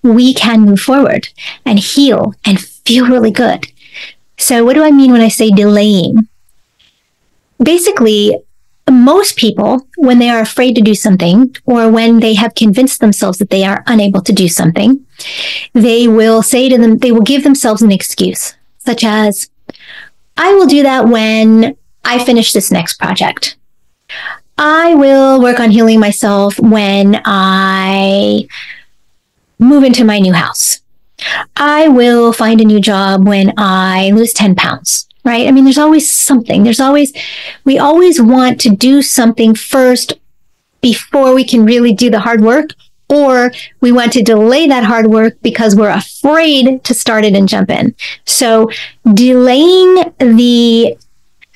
we 0.01 0.33
can 0.33 0.61
move 0.61 0.79
forward 0.79 1.27
and 1.65 1.77
heal 1.77 2.33
and 2.45 2.61
feel 2.61 3.07
really 3.07 3.31
good. 3.31 3.67
So 4.37 4.63
what 4.63 4.75
do 4.75 4.83
I 4.83 4.91
mean 4.91 5.11
when 5.11 5.21
I 5.21 5.27
say 5.27 5.51
delaying? 5.51 6.27
Basically, 7.61 8.39
most 8.89 9.37
people, 9.37 9.87
when 9.97 10.19
they 10.19 10.29
are 10.29 10.41
afraid 10.41 10.75
to 10.75 10.81
do 10.81 10.95
something 10.95 11.55
or 11.65 11.89
when 11.89 12.19
they 12.19 12.33
have 12.33 12.55
convinced 12.55 12.99
themselves 12.99 13.37
that 13.37 13.49
they 13.49 13.63
are 13.63 13.83
unable 13.87 14.21
to 14.21 14.33
do 14.33 14.47
something, 14.47 15.05
they 15.73 16.07
will 16.07 16.41
say 16.41 16.69
to 16.69 16.77
them, 16.77 16.97
they 16.97 17.11
will 17.11 17.21
give 17.21 17.43
themselves 17.43 17.81
an 17.81 17.91
excuse, 17.91 18.55
such 18.79 19.03
as, 19.03 19.49
I 20.37 20.53
will 20.53 20.65
do 20.65 20.83
that 20.83 21.07
when 21.07 21.75
I 22.03 22.23
finish 22.23 22.53
this 22.53 22.71
next 22.71 22.97
project. 22.97 23.57
I 24.57 24.95
will 24.95 25.41
work 25.41 25.59
on 25.59 25.71
healing 25.71 25.99
myself 25.99 26.59
when 26.59 27.21
I 27.25 28.47
move 29.59 29.83
into 29.83 30.03
my 30.03 30.19
new 30.19 30.33
house. 30.33 30.81
I 31.55 31.87
will 31.87 32.33
find 32.33 32.59
a 32.59 32.65
new 32.65 32.79
job 32.79 33.27
when 33.27 33.53
I 33.57 34.11
lose 34.11 34.33
10 34.33 34.55
pounds 34.55 35.07
right? 35.23 35.47
I 35.47 35.51
mean, 35.51 35.63
there's 35.63 35.77
always 35.77 36.11
something. 36.11 36.63
There's 36.63 36.79
always, 36.79 37.13
we 37.63 37.77
always 37.77 38.21
want 38.21 38.59
to 38.61 38.69
do 38.69 39.01
something 39.01 39.55
first 39.55 40.13
before 40.81 41.33
we 41.33 41.43
can 41.43 41.65
really 41.65 41.93
do 41.93 42.09
the 42.09 42.19
hard 42.19 42.41
work, 42.41 42.73
or 43.09 43.51
we 43.81 43.91
want 43.91 44.13
to 44.13 44.23
delay 44.23 44.67
that 44.67 44.83
hard 44.83 45.07
work 45.07 45.37
because 45.41 45.75
we're 45.75 45.89
afraid 45.89 46.83
to 46.83 46.93
start 46.93 47.25
it 47.25 47.35
and 47.35 47.47
jump 47.47 47.69
in. 47.69 47.93
So 48.25 48.71
delaying 49.13 50.13
the 50.17 50.97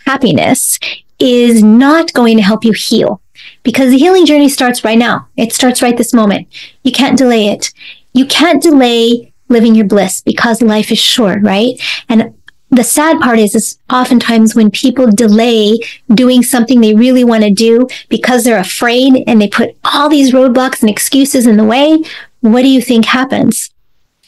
happiness 0.06 0.78
is 1.18 1.64
not 1.64 2.14
going 2.14 2.38
to 2.38 2.44
help 2.44 2.66
you 2.66 2.74
heal 2.74 3.22
because 3.64 3.90
the 3.90 3.98
healing 3.98 4.26
journey 4.26 4.50
starts 4.50 4.84
right 4.84 4.98
now. 4.98 5.28
It 5.38 5.54
starts 5.54 5.82
right 5.82 5.98
this 5.98 6.14
moment. 6.14 6.48
You 6.84 6.92
can't 6.92 7.18
delay 7.18 7.48
it. 7.48 7.74
You 8.14 8.26
can't 8.26 8.62
delay 8.62 9.34
living 9.48 9.76
your 9.76 9.86
bliss 9.86 10.22
because 10.22 10.62
life 10.62 10.92
is 10.92 11.00
short, 11.00 11.42
right? 11.42 11.80
And 12.10 12.35
the 12.72 12.84
sad 12.84 13.20
part 13.22 13.40
is, 13.40 13.56
is 13.56 13.78
oftentimes 13.92 14.56
when 14.56 14.72
people 14.72 15.08
delay 15.08 15.78
doing 16.14 16.44
something 16.44 16.82
they 16.82 16.96
really 16.96 17.24
want 17.24 17.44
to 17.44 17.52
do 17.52 17.88
because 18.10 18.44
they're 18.44 18.60
afraid 18.60 19.24
and 19.28 19.42
they 19.42 19.48
put 19.48 19.78
all 19.84 20.10
these 20.10 20.34
roadblocks 20.34 20.82
and 20.82 20.90
excuses 20.90 21.48
in 21.48 21.58
the 21.58 21.64
way, 21.64 22.04
what 22.42 22.64
do 22.64 22.68
you 22.68 22.82
think 22.82 23.06
happens? 23.06 23.72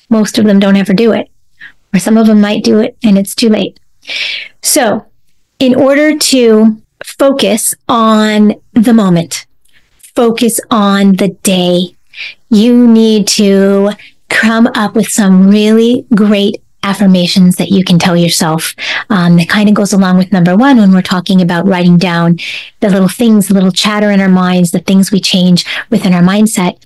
Most 0.10 0.38
of 0.38 0.46
them 0.46 0.60
don't 0.60 0.77
ever 0.77 0.94
do 0.94 1.12
it. 1.12 1.29
Or 1.94 2.00
some 2.00 2.17
of 2.17 2.27
them 2.27 2.41
might 2.41 2.63
do 2.63 2.79
it 2.79 2.98
and 3.03 3.17
it's 3.17 3.36
too 3.36 3.50
late. 3.50 3.79
So 4.62 5.06
in 5.60 5.75
order 5.75 6.17
to 6.17 6.82
focus 7.03 7.74
on 7.89 8.53
the 8.74 8.94
moment, 8.94 9.46
focus 10.15 10.60
on 10.70 11.15
the 11.15 11.29
day, 11.44 11.96
you 12.50 12.88
need 12.88 13.27
to 13.27 13.91
come 14.29 14.67
up 14.75 14.96
with 14.96 15.08
some 15.08 15.50
really 15.50 16.06
great 16.13 16.62
affirmations 16.88 17.58
that 17.58 17.70
you 17.70 17.84
can 17.84 18.00
tell 18.00 18.15
yourself. 18.15 18.74
Um, 19.10 19.36
that 19.38 19.50
kind 19.50 19.67
of 19.70 19.75
goes 19.75 19.94
along 19.94 20.17
with 20.17 20.32
number 20.32 20.56
one 20.56 20.77
when 20.77 20.94
we're 20.94 21.01
talking 21.01 21.41
about 21.41 21.67
writing 21.67 21.98
down 21.98 22.39
the 22.79 22.89
little 22.89 23.10
things, 23.10 23.48
the 23.48 23.53
little 23.53 23.72
chatter 23.72 24.10
in 24.10 24.22
our 24.22 24.29
minds, 24.29 24.72
the 24.72 24.79
things 24.79 25.12
we 25.12 25.20
change 25.20 25.65
within 25.89 26.13
our 26.13 26.22
mindset. 26.22 26.82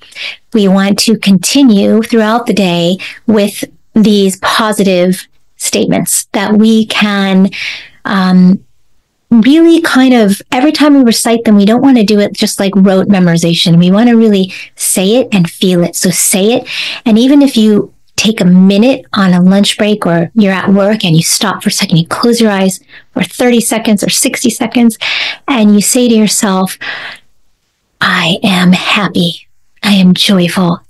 We 0.54 0.68
want 0.68 0.98
to 1.00 1.18
continue 1.18 2.02
throughout 2.02 2.48
the 2.48 2.54
day 2.54 2.98
with 3.28 3.64
these 3.94 4.38
positive 4.38 5.28
statements 5.58 6.26
that 6.32 6.54
we 6.54 6.88
can 6.88 7.50
um, 8.06 8.64
really 9.30 9.82
kind 9.82 10.14
of 10.14 10.42
every 10.52 10.72
time 10.72 10.94
we 10.94 11.04
recite 11.04 11.44
them, 11.46 11.56
we 11.56 11.66
don't 11.66 11.82
want 11.82 11.98
to 11.98 12.04
do 12.04 12.20
it 12.20 12.34
just 12.34 12.60
like 12.60 12.76
rote 12.76 13.08
memorization. 13.08 13.78
We 13.78 13.92
want 13.92 14.10
to 14.10 14.16
really 14.16 14.54
say 14.76 15.18
it 15.18 15.30
and 15.32 15.50
feel 15.50 15.84
it. 15.84 15.96
So 15.96 16.10
say 16.10 16.54
it. 16.54 16.68
And 17.06 17.18
even 17.18 17.42
if 17.42 17.56
you 17.56 17.94
take 18.16 18.40
a 18.40 18.46
minute 18.46 19.06
on 19.14 19.34
a 19.34 19.42
lunch 19.42 19.78
break 19.78 20.06
or 20.06 20.32
you're 20.36 20.54
at 20.54 20.70
work 20.70 21.04
and 21.04 21.16
you 21.16 21.24
stop 21.24 21.64
for 21.64 21.70
a 21.70 21.72
second, 21.72 21.98
you 21.98 22.08
close 22.08 22.40
your 22.40 22.52
eyes 22.52 22.80
for 23.14 23.24
30 23.24 23.62
seconds 23.62 24.04
or 24.04 24.10
60 24.10 24.50
seconds 24.50 24.98
and 25.48 25.74
you 25.74 25.82
say 25.82 26.08
to 26.08 26.16
yourself, 26.16 26.78
I 28.00 28.40
am 28.44 28.74
happy. 28.74 29.48
I 29.84 29.94
am 29.94 30.14
joyful. 30.14 30.82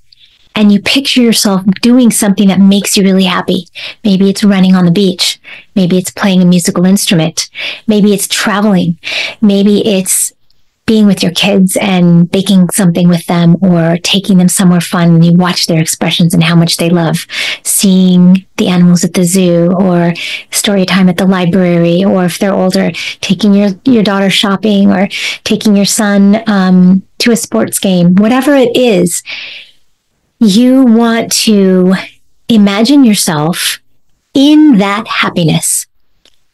And 0.53 0.71
you 0.71 0.81
picture 0.81 1.21
yourself 1.21 1.63
doing 1.81 2.11
something 2.11 2.49
that 2.49 2.59
makes 2.59 2.97
you 2.97 3.03
really 3.03 3.23
happy. 3.23 3.67
Maybe 4.03 4.29
it's 4.29 4.43
running 4.43 4.75
on 4.75 4.85
the 4.85 4.91
beach. 4.91 5.39
Maybe 5.75 5.97
it's 5.97 6.11
playing 6.11 6.41
a 6.41 6.45
musical 6.45 6.85
instrument. 6.85 7.49
Maybe 7.87 8.13
it's 8.13 8.27
traveling. 8.27 8.99
Maybe 9.41 9.87
it's 9.87 10.33
being 10.91 11.05
with 11.05 11.23
your 11.23 11.31
kids 11.31 11.77
and 11.77 12.29
baking 12.29 12.69
something 12.69 13.07
with 13.07 13.25
them 13.27 13.55
or 13.61 13.95
taking 14.03 14.37
them 14.37 14.49
somewhere 14.49 14.81
fun 14.81 15.07
and 15.07 15.25
you 15.25 15.31
watch 15.31 15.67
their 15.67 15.79
expressions 15.79 16.33
and 16.33 16.43
how 16.43 16.53
much 16.53 16.75
they 16.75 16.89
love 16.89 17.25
seeing 17.63 18.45
the 18.57 18.67
animals 18.67 19.01
at 19.05 19.13
the 19.13 19.23
zoo 19.23 19.71
or 19.79 20.13
story 20.51 20.85
time 20.85 21.07
at 21.07 21.15
the 21.15 21.25
library 21.25 22.03
or 22.03 22.25
if 22.25 22.39
they're 22.39 22.53
older 22.53 22.91
taking 23.21 23.53
your 23.53 23.69
your 23.85 24.03
daughter 24.03 24.29
shopping 24.29 24.91
or 24.91 25.07
taking 25.45 25.77
your 25.77 25.85
son 25.85 26.43
um, 26.47 27.01
to 27.19 27.31
a 27.31 27.37
sports 27.37 27.79
game 27.79 28.13
whatever 28.15 28.53
it 28.53 28.75
is 28.75 29.23
you 30.39 30.83
want 30.83 31.31
to 31.31 31.93
imagine 32.49 33.05
yourself 33.05 33.79
in 34.33 34.77
that 34.77 35.07
happiness 35.07 35.87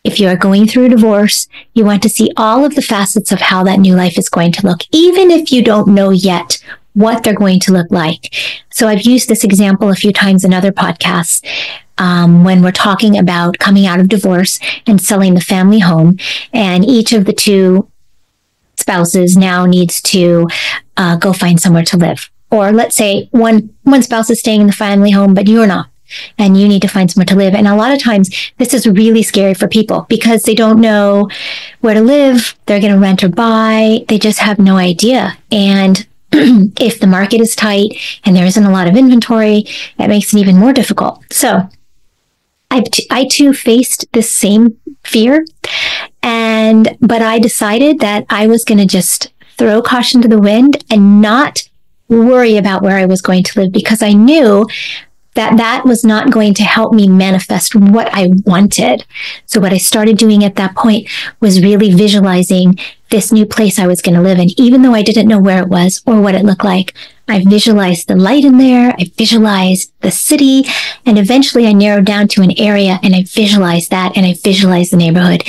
if 0.08 0.22
you 0.22 0.28
are 0.30 0.38
going 0.38 0.66
through 0.66 0.86
a 0.86 0.90
divorce, 0.90 1.50
you 1.74 1.84
want 1.84 2.02
to 2.02 2.10
see 2.10 2.32
all 2.38 2.64
of 2.64 2.76
the 2.76 2.82
facets 2.82 3.34
of 3.34 3.42
how 3.42 3.62
that 3.66 3.80
new 3.80 3.94
life 3.94 4.18
is 4.18 4.30
going 4.30 4.54
to 4.54 4.66
look, 4.66 4.80
even 4.92 5.30
if 5.30 5.52
you 5.52 5.62
don't 5.62 5.90
know 5.90 6.12
yet 6.12 6.64
what 6.94 7.24
they're 7.24 7.36
going 7.36 7.60
to 7.60 7.74
look 7.74 7.92
like. 7.92 8.34
So 8.72 8.88
I've 8.88 9.02
used 9.02 9.28
this 9.28 9.44
example 9.44 9.90
a 9.90 9.96
few 9.96 10.14
times 10.14 10.46
in 10.46 10.54
other 10.54 10.72
podcasts. 10.72 11.46
Um, 12.00 12.44
when 12.44 12.62
we're 12.62 12.72
talking 12.72 13.18
about 13.18 13.58
coming 13.58 13.86
out 13.86 14.00
of 14.00 14.08
divorce 14.08 14.60
and 14.86 15.02
selling 15.02 15.34
the 15.34 15.42
family 15.42 15.80
home, 15.80 16.18
and 16.54 16.86
each 16.86 17.12
of 17.12 17.26
the 17.26 17.34
two 17.34 17.92
spouses 18.78 19.36
now 19.36 19.66
needs 19.66 20.00
to 20.04 20.48
uh, 20.96 21.18
go 21.18 21.34
find 21.34 21.60
somewhere 21.60 21.84
to 21.86 21.98
live. 21.98 22.30
Or 22.50 22.72
let's 22.72 22.96
say 22.96 23.28
one 23.32 23.76
one 23.84 24.04
spouse 24.04 24.30
is 24.30 24.40
staying 24.40 24.62
in 24.62 24.68
the 24.68 24.74
family 24.74 25.12
home, 25.12 25.34
but 25.34 25.48
you're 25.48 25.68
not 25.68 25.90
and 26.38 26.58
you 26.58 26.68
need 26.68 26.82
to 26.82 26.88
find 26.88 27.10
somewhere 27.10 27.26
to 27.26 27.36
live. 27.36 27.54
And 27.54 27.68
a 27.68 27.76
lot 27.76 27.94
of 27.94 28.02
times 28.02 28.52
this 28.58 28.74
is 28.74 28.88
really 28.88 29.24
scary 29.24 29.54
for 29.54 29.68
people 29.68 30.06
because 30.10 30.44
they 30.44 30.56
don't 30.56 30.82
know 30.82 31.30
where 31.82 31.94
to 31.94 32.02
live. 32.02 32.56
They're 32.66 32.80
going 32.80 32.94
to 32.94 33.00
rent 33.00 33.24
or 33.24 33.30
buy. 33.30 34.06
They 34.08 34.18
just 34.18 34.40
have 34.40 34.60
no 34.60 34.78
idea. 34.78 35.38
And 35.52 36.08
if 36.32 37.00
the 37.00 37.08
market 37.08 37.42
is 37.42 37.56
tight 37.56 37.98
and 38.24 38.36
there 38.36 38.46
isn't 38.46 38.66
a 38.66 38.72
lot 38.72 38.88
of 38.88 38.96
inventory, 38.96 39.64
it 40.00 40.08
makes 40.08 40.34
it 40.34 40.40
even 40.40 40.58
more 40.58 40.74
difficult. 40.74 41.24
So 41.32 41.70
I, 42.70 42.82
t- 42.82 43.08
I 43.10 43.26
too 43.26 43.54
faced 43.54 44.06
this 44.12 44.34
same 44.34 44.78
fear 45.04 45.46
and, 46.22 46.98
but 47.00 47.22
I 47.22 47.40
decided 47.40 48.00
that 48.00 48.26
I 48.30 48.48
was 48.48 48.66
going 48.66 48.80
to 48.80 48.86
just 48.86 49.32
throw 49.58 49.82
caution 49.82 50.22
to 50.22 50.28
the 50.28 50.40
wind 50.40 50.84
and 50.92 51.22
not 51.22 51.68
worry 52.10 52.58
about 52.58 52.82
where 52.82 52.98
I 52.98 53.06
was 53.06 53.22
going 53.22 53.44
to 53.44 53.62
live 53.62 53.72
because 53.72 54.02
I 54.02 54.14
knew 54.14 54.68
that 55.38 55.56
that 55.58 55.86
was 55.86 56.04
not 56.04 56.32
going 56.32 56.54
to 56.56 56.64
help 56.64 56.94
me 56.94 57.08
manifest 57.08 57.76
what 57.76 58.10
I 58.12 58.32
wanted. 58.46 59.06
So 59.46 59.62
what 59.62 59.72
I 59.72 59.78
started 59.78 60.18
doing 60.18 60.44
at 60.44 60.56
that 60.56 60.76
point 60.76 61.08
was 61.40 61.62
really 61.62 61.94
visualizing 61.94 62.80
this 63.12 63.32
new 63.32 63.46
place 63.46 63.78
I 63.78 63.86
was 63.86 64.02
going 64.02 64.16
to 64.16 64.22
live 64.22 64.40
in, 64.40 64.50
even 64.60 64.82
though 64.82 64.96
I 64.96 65.04
didn't 65.04 65.28
know 65.28 65.40
where 65.40 65.62
it 65.62 65.70
was 65.70 66.02
or 66.08 66.20
what 66.20 66.34
it 66.34 66.44
looked 66.44 66.64
like. 66.64 66.94
I 67.28 67.44
visualized 67.44 68.08
the 68.08 68.16
light 68.16 68.46
in 68.46 68.58
there. 68.58 68.96
I 68.98 69.12
visualized 69.16 69.92
the 70.02 70.12
city 70.12 70.64
and 71.06 71.20
eventually 71.20 71.68
I 71.68 71.74
narrowed 71.74 72.06
down 72.06 72.28
to 72.30 72.42
an 72.42 72.58
area 72.58 73.00
and 73.04 73.16
I 73.16 73.24
visualized 73.24 73.92
that 73.92 74.18
and 74.18 74.26
I 74.26 74.34
visualized 74.34 74.92
the 74.92 74.98
neighborhood. 74.98 75.44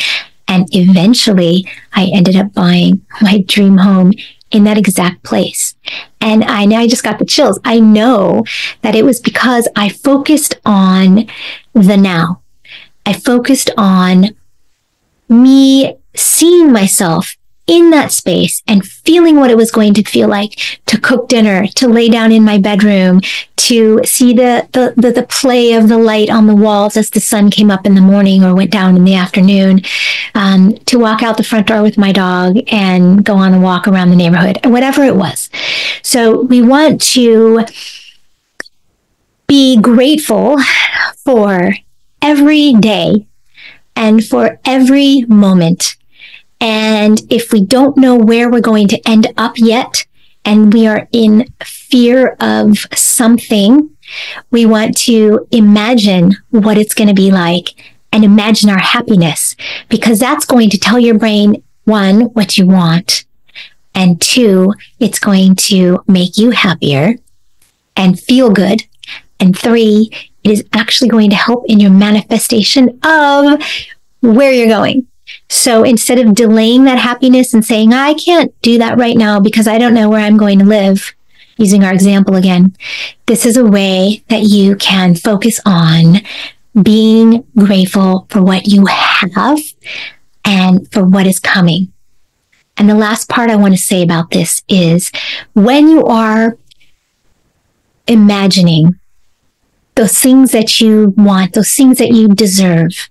And 0.46 0.68
eventually 0.72 1.66
I 1.94 2.10
ended 2.12 2.36
up 2.36 2.52
buying 2.52 3.06
my 3.22 3.42
dream 3.46 3.78
home 3.78 4.12
in 4.50 4.64
that 4.64 4.78
exact 4.78 5.22
place. 5.22 5.74
And 6.20 6.44
I 6.44 6.64
now 6.64 6.80
I 6.80 6.86
just 6.86 7.04
got 7.04 7.18
the 7.18 7.24
chills. 7.24 7.58
I 7.64 7.80
know 7.80 8.44
that 8.82 8.94
it 8.94 9.04
was 9.04 9.20
because 9.20 9.68
I 9.76 9.88
focused 9.88 10.56
on 10.64 11.26
the 11.74 11.96
now. 11.96 12.42
I 13.06 13.12
focused 13.12 13.70
on 13.76 14.36
me 15.28 15.96
seeing 16.14 16.72
myself 16.72 17.37
in 17.68 17.90
that 17.90 18.10
space 18.10 18.62
and 18.66 18.84
feeling 18.84 19.36
what 19.36 19.50
it 19.50 19.56
was 19.56 19.70
going 19.70 19.92
to 19.94 20.02
feel 20.02 20.26
like 20.26 20.80
to 20.86 20.98
cook 20.98 21.28
dinner, 21.28 21.66
to 21.66 21.86
lay 21.86 22.08
down 22.08 22.32
in 22.32 22.42
my 22.42 22.58
bedroom, 22.58 23.20
to 23.56 24.00
see 24.04 24.32
the, 24.32 24.66
the, 24.72 24.94
the, 24.96 25.12
the, 25.12 25.22
play 25.24 25.74
of 25.74 25.88
the 25.88 25.98
light 25.98 26.30
on 26.30 26.46
the 26.46 26.54
walls 26.54 26.96
as 26.96 27.10
the 27.10 27.20
sun 27.20 27.50
came 27.50 27.70
up 27.70 27.84
in 27.84 27.94
the 27.94 28.00
morning 28.00 28.42
or 28.42 28.54
went 28.54 28.70
down 28.70 28.96
in 28.96 29.04
the 29.04 29.14
afternoon, 29.14 29.82
um, 30.34 30.74
to 30.86 30.98
walk 30.98 31.22
out 31.22 31.36
the 31.36 31.44
front 31.44 31.66
door 31.66 31.82
with 31.82 31.98
my 31.98 32.10
dog 32.10 32.56
and 32.68 33.22
go 33.22 33.34
on 33.34 33.52
a 33.52 33.60
walk 33.60 33.86
around 33.86 34.08
the 34.08 34.16
neighborhood, 34.16 34.58
whatever 34.64 35.04
it 35.04 35.14
was. 35.14 35.50
So 36.02 36.40
we 36.42 36.62
want 36.62 37.02
to 37.12 37.66
be 39.46 39.78
grateful 39.78 40.56
for 41.24 41.74
every 42.22 42.72
day 42.74 43.26
and 43.94 44.24
for 44.24 44.58
every 44.64 45.24
moment. 45.28 45.96
And 46.60 47.20
if 47.30 47.52
we 47.52 47.64
don't 47.64 47.96
know 47.96 48.16
where 48.16 48.50
we're 48.50 48.60
going 48.60 48.88
to 48.88 49.08
end 49.08 49.28
up 49.36 49.58
yet, 49.58 50.06
and 50.44 50.72
we 50.72 50.86
are 50.86 51.08
in 51.12 51.46
fear 51.62 52.36
of 52.40 52.78
something, 52.94 53.90
we 54.50 54.64
want 54.64 54.96
to 54.96 55.46
imagine 55.50 56.36
what 56.50 56.78
it's 56.78 56.94
going 56.94 57.08
to 57.08 57.14
be 57.14 57.30
like 57.30 57.74
and 58.12 58.24
imagine 58.24 58.70
our 58.70 58.78
happiness 58.78 59.54
because 59.88 60.18
that's 60.18 60.46
going 60.46 60.70
to 60.70 60.78
tell 60.78 60.98
your 60.98 61.18
brain 61.18 61.62
one, 61.84 62.22
what 62.32 62.56
you 62.56 62.66
want. 62.66 63.24
And 63.94 64.20
two, 64.20 64.72
it's 65.00 65.18
going 65.18 65.56
to 65.56 66.02
make 66.06 66.38
you 66.38 66.50
happier 66.50 67.16
and 67.96 68.18
feel 68.18 68.50
good. 68.50 68.82
And 69.40 69.58
three, 69.58 70.10
it 70.44 70.50
is 70.50 70.64
actually 70.72 71.10
going 71.10 71.30
to 71.30 71.36
help 71.36 71.64
in 71.68 71.80
your 71.80 71.90
manifestation 71.90 72.98
of 73.02 73.60
where 74.20 74.52
you're 74.52 74.68
going. 74.68 75.06
So 75.50 75.82
instead 75.82 76.18
of 76.18 76.34
delaying 76.34 76.84
that 76.84 76.98
happiness 76.98 77.54
and 77.54 77.64
saying, 77.64 77.92
I 77.92 78.14
can't 78.14 78.54
do 78.62 78.78
that 78.78 78.98
right 78.98 79.16
now 79.16 79.40
because 79.40 79.66
I 79.66 79.78
don't 79.78 79.94
know 79.94 80.08
where 80.10 80.20
I'm 80.20 80.36
going 80.36 80.58
to 80.58 80.64
live, 80.64 81.14
using 81.56 81.84
our 81.84 81.92
example 81.92 82.36
again, 82.36 82.76
this 83.26 83.44
is 83.44 83.56
a 83.56 83.64
way 83.64 84.22
that 84.28 84.42
you 84.42 84.76
can 84.76 85.14
focus 85.14 85.60
on 85.66 86.18
being 86.80 87.44
grateful 87.56 88.26
for 88.30 88.42
what 88.42 88.66
you 88.66 88.86
have 88.86 89.58
and 90.44 90.90
for 90.92 91.04
what 91.04 91.26
is 91.26 91.40
coming. 91.40 91.92
And 92.76 92.88
the 92.88 92.94
last 92.94 93.28
part 93.28 93.50
I 93.50 93.56
want 93.56 93.74
to 93.74 93.78
say 93.78 94.02
about 94.02 94.30
this 94.30 94.62
is 94.68 95.10
when 95.54 95.88
you 95.88 96.04
are 96.04 96.56
imagining 98.06 98.98
those 99.98 100.16
things 100.16 100.52
that 100.52 100.80
you 100.80 101.12
want, 101.16 101.54
those 101.54 101.74
things 101.74 101.98
that 101.98 102.12
you 102.12 102.28
deserve, 102.28 103.10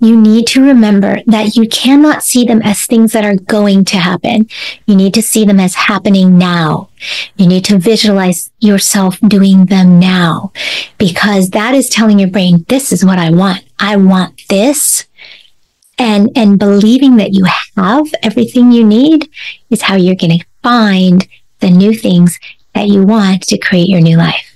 you 0.00 0.20
need 0.20 0.48
to 0.48 0.60
remember 0.60 1.20
that 1.26 1.54
you 1.54 1.68
cannot 1.68 2.24
see 2.24 2.44
them 2.44 2.60
as 2.62 2.84
things 2.84 3.12
that 3.12 3.24
are 3.24 3.36
going 3.36 3.84
to 3.84 3.98
happen. 3.98 4.48
You 4.86 4.96
need 4.96 5.14
to 5.14 5.22
see 5.22 5.44
them 5.44 5.60
as 5.60 5.76
happening 5.76 6.36
now. 6.36 6.88
You 7.36 7.46
need 7.46 7.64
to 7.66 7.78
visualize 7.78 8.50
yourself 8.58 9.16
doing 9.20 9.66
them 9.66 10.00
now 10.00 10.50
because 10.98 11.50
that 11.50 11.72
is 11.72 11.88
telling 11.88 12.18
your 12.18 12.30
brain, 12.30 12.64
this 12.68 12.90
is 12.90 13.04
what 13.04 13.20
I 13.20 13.30
want. 13.30 13.62
I 13.78 13.94
want 13.94 14.42
this. 14.48 15.06
And, 15.98 16.30
and 16.34 16.58
believing 16.58 17.18
that 17.18 17.32
you 17.32 17.44
have 17.76 18.12
everything 18.24 18.72
you 18.72 18.84
need 18.84 19.30
is 19.70 19.82
how 19.82 19.94
you're 19.94 20.16
going 20.16 20.40
to 20.40 20.46
find 20.64 21.28
the 21.60 21.70
new 21.70 21.94
things 21.94 22.40
that 22.74 22.88
you 22.88 23.04
want 23.04 23.42
to 23.42 23.58
create 23.58 23.88
your 23.88 24.00
new 24.00 24.16
life. 24.16 24.53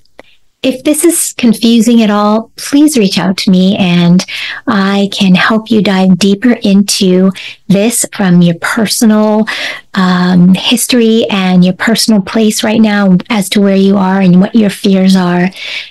If 0.60 0.82
this 0.82 1.04
is 1.04 1.34
confusing 1.34 2.02
at 2.02 2.10
all, 2.10 2.50
please 2.56 2.98
reach 2.98 3.16
out 3.16 3.36
to 3.38 3.50
me 3.50 3.76
and 3.76 4.24
I 4.66 5.08
can 5.12 5.36
help 5.36 5.70
you 5.70 5.82
dive 5.82 6.18
deeper 6.18 6.52
into 6.52 7.30
this 7.68 8.04
from 8.12 8.42
your 8.42 8.56
personal 8.56 9.46
um, 9.94 10.54
history 10.54 11.26
and 11.30 11.64
your 11.64 11.74
personal 11.74 12.20
place 12.20 12.64
right 12.64 12.80
now 12.80 13.18
as 13.30 13.48
to 13.50 13.60
where 13.60 13.76
you 13.76 13.96
are 13.96 14.20
and 14.20 14.40
what 14.40 14.54
your 14.54 14.70
fears 14.70 15.14
are 15.14 15.48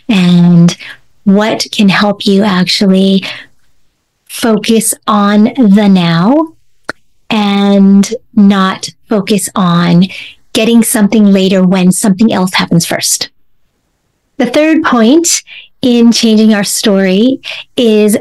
and 0.09 0.77
what 1.23 1.65
can 1.71 1.87
help 1.87 2.25
you 2.25 2.43
actually 2.43 3.23
focus 4.25 4.93
on 5.07 5.45
the 5.45 5.87
now 5.89 6.55
and 7.29 8.13
not 8.33 8.89
focus 9.07 9.47
on 9.55 10.03
getting 10.51 10.83
something 10.83 11.25
later 11.25 11.65
when 11.65 11.89
something 11.93 12.33
else 12.33 12.53
happens 12.53 12.85
first. 12.85 13.29
The 14.37 14.45
third 14.45 14.83
point 14.83 15.43
in 15.81 16.11
changing 16.11 16.53
our 16.53 16.63
story 16.63 17.41
is 17.75 18.17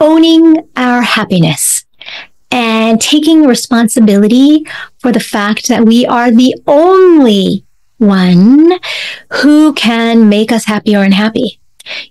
owning 0.00 0.68
our 0.76 1.02
happiness 1.02 1.84
and 2.50 3.00
taking 3.00 3.46
responsibility 3.46 4.64
for 4.98 5.10
the 5.10 5.20
fact 5.20 5.68
that 5.68 5.84
we 5.84 6.06
are 6.06 6.30
the 6.30 6.54
only 6.66 7.64
one 7.98 8.78
who 9.42 9.72
can 9.74 10.28
make 10.28 10.52
us 10.52 10.64
happy 10.66 10.94
or 10.94 11.02
unhappy. 11.02 11.58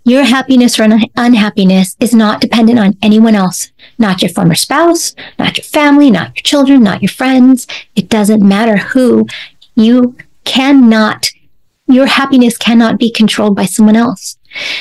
Your 0.03 0.23
happiness 0.23 0.79
or 0.79 0.83
un- 0.83 1.05
unhappiness 1.15 1.95
is 1.99 2.13
not 2.13 2.41
dependent 2.41 2.77
on 2.77 2.97
anyone 3.01 3.35
else, 3.35 3.71
not 3.97 4.21
your 4.21 4.29
former 4.29 4.55
spouse, 4.55 5.15
not 5.39 5.57
your 5.57 5.63
family, 5.63 6.11
not 6.11 6.35
your 6.35 6.43
children, 6.43 6.83
not 6.83 7.01
your 7.01 7.09
friends. 7.09 7.67
It 7.95 8.09
doesn't 8.09 8.47
matter 8.47 8.77
who. 8.77 9.27
You 9.75 10.15
cannot 10.43 11.31
your 11.93 12.07
happiness 12.07 12.57
cannot 12.57 12.97
be 12.97 13.11
controlled 13.11 13.55
by 13.55 13.65
someone 13.65 13.95
else. 13.95 14.37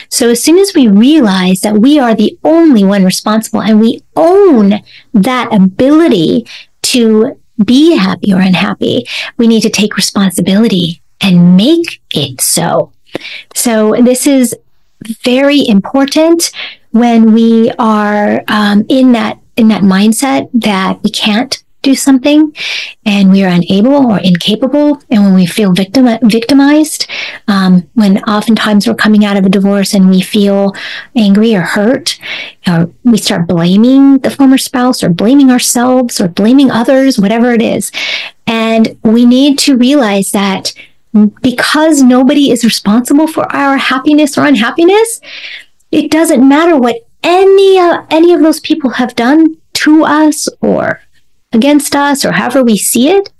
So 0.08 0.30
as 0.30 0.42
soon 0.42 0.58
as 0.58 0.72
we 0.74 0.88
realize 0.88 1.60
that 1.60 1.78
we 1.78 1.98
are 1.98 2.14
the 2.14 2.38
only 2.44 2.84
one 2.84 3.04
responsible 3.04 3.62
and 3.62 3.80
we 3.80 4.02
own 4.16 4.82
that 5.14 5.52
ability 5.52 6.46
to 6.82 7.38
be 7.64 7.96
happy 7.96 8.32
or 8.32 8.40
unhappy, 8.40 9.06
we 9.36 9.46
need 9.46 9.62
to 9.62 9.70
take 9.70 9.96
responsibility 9.96 11.00
and 11.20 11.56
make 11.56 12.00
it 12.12 12.40
so. 12.40 12.92
So 13.54 13.94
this 14.02 14.26
is 14.26 14.56
very 15.24 15.66
important 15.66 16.50
when 16.90 17.32
we 17.32 17.70
are 17.78 18.42
um, 18.48 18.84
in 18.88 19.12
that 19.12 19.38
in 19.56 19.68
that 19.68 19.82
mindset 19.82 20.48
that 20.54 21.02
we 21.02 21.10
can't 21.10 21.61
do 21.82 21.94
something 21.94 22.54
and 23.04 23.30
we 23.30 23.42
are 23.42 23.48
unable 23.48 24.06
or 24.10 24.18
incapable 24.20 25.02
and 25.10 25.24
when 25.24 25.34
we 25.34 25.46
feel 25.46 25.72
victim 25.72 26.06
victimized 26.22 27.08
um, 27.48 27.88
when 27.94 28.18
oftentimes 28.24 28.86
we're 28.86 28.94
coming 28.94 29.24
out 29.24 29.36
of 29.36 29.44
a 29.44 29.48
divorce 29.48 29.92
and 29.92 30.08
we 30.08 30.20
feel 30.20 30.74
angry 31.16 31.54
or 31.54 31.62
hurt 31.62 32.18
or 32.68 32.90
we 33.02 33.18
start 33.18 33.46
blaming 33.48 34.18
the 34.18 34.30
former 34.30 34.58
spouse 34.58 35.02
or 35.02 35.08
blaming 35.08 35.50
ourselves 35.50 36.20
or 36.20 36.28
blaming 36.28 36.70
others 36.70 37.18
whatever 37.18 37.52
it 37.52 37.62
is. 37.62 37.90
And 38.46 38.98
we 39.02 39.24
need 39.24 39.58
to 39.60 39.76
realize 39.76 40.30
that 40.30 40.72
because 41.42 42.02
nobody 42.02 42.50
is 42.50 42.64
responsible 42.64 43.26
for 43.26 43.44
our 43.54 43.76
happiness 43.76 44.38
or 44.38 44.46
unhappiness 44.46 45.20
it 45.90 46.10
doesn't 46.10 46.48
matter 46.48 46.76
what 46.76 47.06
any 47.22 47.78
uh, 47.78 48.04
any 48.10 48.32
of 48.32 48.40
those 48.40 48.60
people 48.60 48.90
have 48.90 49.14
done 49.14 49.56
to 49.74 50.04
us 50.04 50.48
or 50.60 51.00
against 51.52 51.94
us 51.94 52.24
or 52.24 52.32
however 52.32 52.62
we 52.62 52.76
see 52.76 53.08
it 53.10 53.30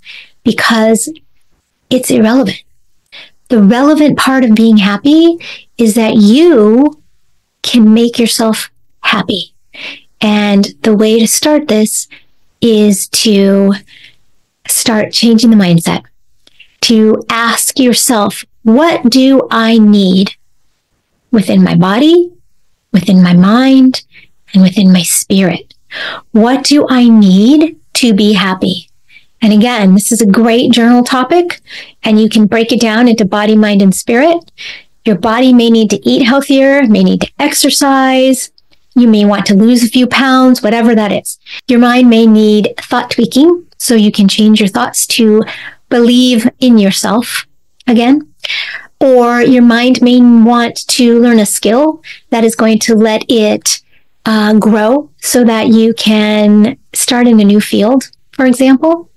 because 0.44 1.12
it's 1.90 2.10
irrelevant. 2.10 2.62
The 3.48 3.62
relevant 3.62 4.18
part 4.18 4.44
of 4.44 4.54
being 4.54 4.78
happy 4.78 5.38
is 5.76 5.94
that 5.94 6.14
you 6.14 7.02
can 7.62 7.92
make 7.92 8.18
yourself 8.18 8.70
happy. 9.02 9.52
And 10.20 10.66
the 10.82 10.96
way 10.96 11.18
to 11.18 11.26
start 11.26 11.68
this 11.68 12.08
is 12.60 13.08
to 13.08 13.74
start 14.68 15.12
changing 15.12 15.50
the 15.50 15.56
mindset, 15.56 16.04
to 16.82 17.22
ask 17.28 17.78
yourself, 17.78 18.44
what 18.62 19.10
do 19.10 19.46
I 19.50 19.78
need 19.78 20.32
within 21.30 21.62
my 21.64 21.74
body, 21.74 22.32
within 22.92 23.22
my 23.22 23.34
mind, 23.34 24.04
and 24.54 24.62
within 24.62 24.92
my 24.92 25.02
spirit? 25.02 25.74
What 26.30 26.64
do 26.64 26.86
I 26.88 27.08
need 27.08 27.78
to 27.94 28.14
be 28.14 28.32
happy. 28.32 28.88
And 29.40 29.52
again, 29.52 29.94
this 29.94 30.12
is 30.12 30.20
a 30.20 30.26
great 30.26 30.70
journal 30.70 31.02
topic 31.02 31.60
and 32.04 32.20
you 32.20 32.28
can 32.28 32.46
break 32.46 32.70
it 32.72 32.80
down 32.80 33.08
into 33.08 33.24
body, 33.24 33.56
mind, 33.56 33.82
and 33.82 33.94
spirit. 33.94 34.52
Your 35.04 35.16
body 35.16 35.52
may 35.52 35.68
need 35.68 35.90
to 35.90 36.08
eat 36.08 36.24
healthier, 36.24 36.86
may 36.86 37.02
need 37.02 37.22
to 37.22 37.30
exercise. 37.40 38.52
You 38.94 39.08
may 39.08 39.24
want 39.24 39.46
to 39.46 39.54
lose 39.54 39.82
a 39.82 39.88
few 39.88 40.06
pounds, 40.06 40.62
whatever 40.62 40.94
that 40.94 41.10
is. 41.10 41.38
Your 41.66 41.80
mind 41.80 42.08
may 42.08 42.26
need 42.26 42.74
thought 42.78 43.10
tweaking 43.10 43.66
so 43.78 43.94
you 43.96 44.12
can 44.12 44.28
change 44.28 44.60
your 44.60 44.68
thoughts 44.68 45.06
to 45.06 45.44
believe 45.88 46.48
in 46.60 46.78
yourself 46.78 47.46
again. 47.88 48.32
Or 49.00 49.42
your 49.42 49.62
mind 49.62 50.00
may 50.02 50.20
want 50.20 50.86
to 50.86 51.20
learn 51.20 51.40
a 51.40 51.46
skill 51.46 52.02
that 52.30 52.44
is 52.44 52.54
going 52.54 52.78
to 52.80 52.94
let 52.94 53.24
it 53.28 53.82
uh, 54.24 54.54
grow 54.54 55.10
so 55.20 55.44
that 55.44 55.68
you 55.68 55.94
can 55.94 56.78
start 56.92 57.26
in 57.26 57.40
a 57.40 57.44
new 57.44 57.60
field, 57.60 58.10
for 58.32 58.46
example, 58.46 59.10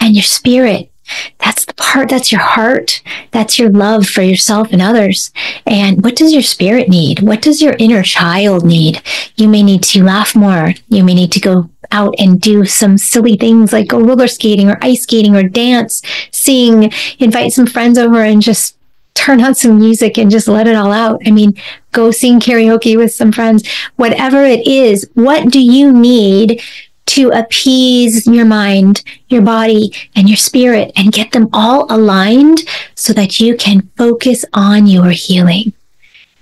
and 0.00 0.14
your 0.14 0.22
spirit. 0.22 0.90
That's 1.38 1.66
the 1.66 1.74
part, 1.74 2.08
that's 2.08 2.32
your 2.32 2.40
heart. 2.40 3.02
That's 3.30 3.58
your 3.58 3.68
love 3.68 4.06
for 4.06 4.22
yourself 4.22 4.72
and 4.72 4.80
others. 4.80 5.32
And 5.66 6.02
what 6.02 6.16
does 6.16 6.32
your 6.32 6.42
spirit 6.42 6.88
need? 6.88 7.20
What 7.20 7.42
does 7.42 7.60
your 7.60 7.74
inner 7.78 8.02
child 8.02 8.64
need? 8.64 9.02
You 9.36 9.48
may 9.48 9.62
need 9.62 9.82
to 9.84 10.02
laugh 10.02 10.34
more. 10.34 10.72
You 10.88 11.04
may 11.04 11.14
need 11.14 11.32
to 11.32 11.40
go 11.40 11.68
out 11.92 12.14
and 12.18 12.40
do 12.40 12.64
some 12.64 12.96
silly 12.96 13.36
things 13.36 13.72
like 13.72 13.88
go 13.88 14.00
roller 14.00 14.28
skating 14.28 14.70
or 14.70 14.78
ice 14.80 15.02
skating 15.02 15.36
or 15.36 15.42
dance, 15.42 16.02
sing, 16.32 16.90
invite 17.18 17.52
some 17.52 17.66
friends 17.66 17.98
over 17.98 18.22
and 18.22 18.40
just 18.40 18.76
turn 19.14 19.42
on 19.42 19.54
some 19.54 19.78
music 19.78 20.18
and 20.18 20.30
just 20.30 20.48
let 20.48 20.66
it 20.66 20.76
all 20.76 20.92
out. 20.92 21.20
I 21.26 21.30
mean, 21.30 21.54
go 21.92 22.10
sing 22.10 22.40
karaoke 22.40 22.96
with 22.96 23.12
some 23.12 23.32
friends, 23.32 23.66
whatever 23.96 24.44
it 24.44 24.66
is. 24.66 25.08
What 25.14 25.50
do 25.50 25.60
you 25.60 25.92
need 25.92 26.62
to 27.06 27.30
appease 27.30 28.26
your 28.26 28.44
mind, 28.44 29.02
your 29.28 29.42
body, 29.42 29.92
and 30.16 30.28
your 30.28 30.36
spirit 30.36 30.92
and 30.96 31.12
get 31.12 31.32
them 31.32 31.48
all 31.52 31.86
aligned 31.90 32.62
so 32.94 33.12
that 33.12 33.40
you 33.40 33.56
can 33.56 33.88
focus 33.96 34.44
on 34.52 34.86
your 34.86 35.10
healing? 35.10 35.72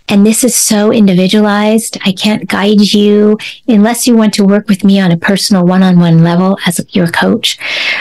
And 0.08 0.26
this 0.26 0.44
is 0.44 0.54
so 0.54 0.92
individualized. 0.92 1.96
I 2.04 2.12
can't 2.12 2.48
guide 2.48 2.92
you 2.92 3.38
unless 3.66 4.06
you 4.06 4.16
want 4.16 4.34
to 4.34 4.44
work 4.44 4.68
with 4.68 4.84
me 4.84 5.00
on 5.00 5.10
a 5.10 5.16
personal 5.16 5.64
one 5.64 5.82
on 5.82 5.98
one 5.98 6.22
level 6.22 6.58
as 6.66 6.84
your 6.90 7.06
coach. 7.06 7.58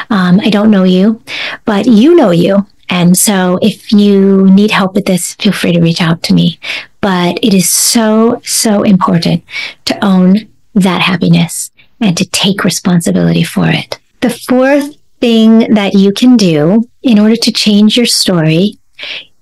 Um, 0.10 0.40
I 0.42 0.50
don't 0.50 0.72
know 0.72 0.84
you, 0.84 1.22
but 1.64 1.86
you 1.86 2.16
know 2.16 2.32
you. 2.32 2.66
And 2.92 3.18
so 3.18 3.58
if 3.62 3.92
you 3.94 4.50
need 4.52 4.70
help 4.70 4.94
with 4.94 5.06
this, 5.06 5.34
feel 5.36 5.54
free 5.54 5.72
to 5.72 5.80
reach 5.80 6.02
out 6.02 6.22
to 6.24 6.34
me. 6.34 6.60
But 7.00 7.40
it 7.42 7.54
is 7.54 7.70
so, 7.70 8.42
so 8.46 8.84
important 8.84 9.44
to 9.86 10.06
own 10.06 10.50
that 10.76 11.02
happiness 11.02 11.72
and 12.02 12.18
to 12.18 12.30
take 12.30 12.66
responsibility 12.66 13.44
for 13.44 13.68
it. 13.68 13.98
The 14.20 14.30
fourth 14.30 14.98
thing 15.22 15.74
that 15.74 15.94
you 15.94 16.12
can 16.12 16.36
do 16.36 16.84
in 17.02 17.18
order 17.18 17.38
to 17.38 17.52
change 17.52 17.96
your 17.96 18.06
story 18.06 18.78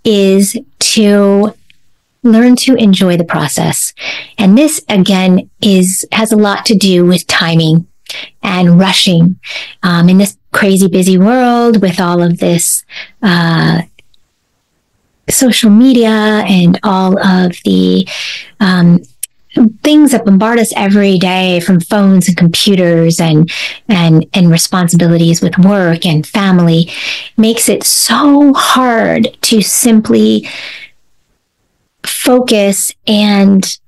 is 0.03 0.55
to 0.79 1.53
learn 2.21 2.55
to 2.55 2.75
enjoy 2.75 3.17
the 3.17 3.23
process. 3.23 3.93
And 4.37 4.57
this 4.57 4.81
again 4.89 5.49
is, 5.61 6.05
has 6.11 6.31
a 6.31 6.37
lot 6.37 6.65
to 6.67 6.75
do 6.75 7.05
with 7.05 7.25
timing 7.25 7.87
and 8.41 8.79
rushing 8.79 9.39
um, 9.83 10.09
in 10.09 10.17
this 10.17 10.37
crazy 10.51 10.87
busy 10.87 11.17
world 11.17 11.81
with 11.81 11.99
all 11.99 12.21
of 12.21 12.39
this 12.39 12.83
uh, 13.21 13.81
social 15.29 15.69
media 15.69 16.09
and 16.09 16.79
all 16.83 17.17
of 17.19 17.53
the 17.63 18.07
um, 18.59 18.99
things 19.83 20.11
that 20.11 20.25
bombard 20.25 20.59
us 20.59 20.73
every 20.75 21.17
day 21.17 21.59
from 21.59 21.79
phones 21.79 22.27
and 22.27 22.37
computers 22.37 23.19
and 23.19 23.51
and 23.87 24.25
and 24.33 24.51
responsibilities 24.51 25.41
with 25.41 25.57
work 25.57 26.05
and 26.05 26.27
family 26.27 26.89
makes 27.35 27.67
it 27.67 27.83
so 27.83 28.53
hard 28.53 29.27
to 29.41 29.61
simply 29.61 30.47
focus 32.05 32.93
and 33.07 33.79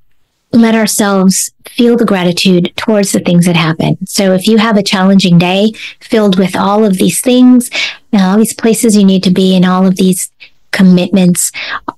let 0.54 0.76
ourselves 0.76 1.52
feel 1.66 1.96
the 1.96 2.06
gratitude 2.06 2.74
towards 2.76 3.12
the 3.12 3.20
things 3.20 3.46
that 3.46 3.56
happen. 3.56 3.98
So 4.06 4.34
if 4.34 4.48
you 4.48 4.58
have 4.58 4.78
a 4.78 4.84
challenging 4.84 5.38
day 5.38 5.72
filled 6.00 6.38
with 6.38 6.56
all 6.56 6.84
of 6.84 6.98
these 6.98 7.22
things 7.22 7.70
and 8.12 8.22
all 8.22 8.38
these 8.38 8.54
places 8.54 8.98
you 8.98 9.06
need 9.06 9.24
to 9.24 9.32
be 9.32 9.56
and 9.56 9.66
all 9.66 9.88
of 9.88 9.96
these 9.96 10.32
commitments, 10.72 11.52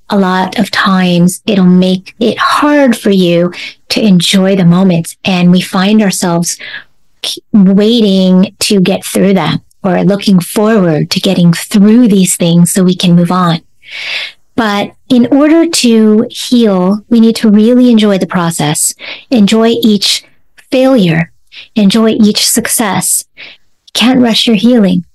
a 0.10 0.18
lot 0.18 0.60
of 0.60 0.70
times 0.72 1.42
it'll 1.46 1.66
make 1.66 2.16
it 2.20 2.38
hard 2.38 2.98
for 2.98 3.12
you 3.12 3.52
to 3.90 4.02
enjoy 4.02 4.56
the 4.56 4.66
moments. 4.66 5.18
And 5.26 5.52
we 5.52 5.62
find 5.62 6.02
ourselves 6.02 6.58
waiting 7.52 8.56
to 8.60 8.82
get 8.82 9.06
through 9.06 9.34
them 9.34 9.62
or 9.84 10.04
looking 10.04 10.40
forward 10.40 11.10
to 11.12 11.20
getting 11.20 11.54
through 11.54 12.08
these 12.08 12.36
things 12.36 12.72
so 12.72 12.84
we 12.84 12.96
can 12.96 13.16
move 13.16 13.32
on. 13.32 13.62
But 14.56 14.96
in 15.10 15.28
order 15.28 15.68
to 15.68 16.28
heal, 16.30 17.04
we 17.10 17.20
need 17.20 17.36
to 17.38 17.50
really 17.50 17.90
enjoy 17.90 18.18
the 18.18 18.28
process, 18.28 18.94
enjoy 19.30 19.70
each 19.82 20.24
failure, 20.72 21.32
enjoy 21.76 22.12
each 22.12 22.48
success. 22.48 23.24
Can't 23.94 24.22
rush 24.22 24.48
your 24.48 24.56
healing. 24.56 25.06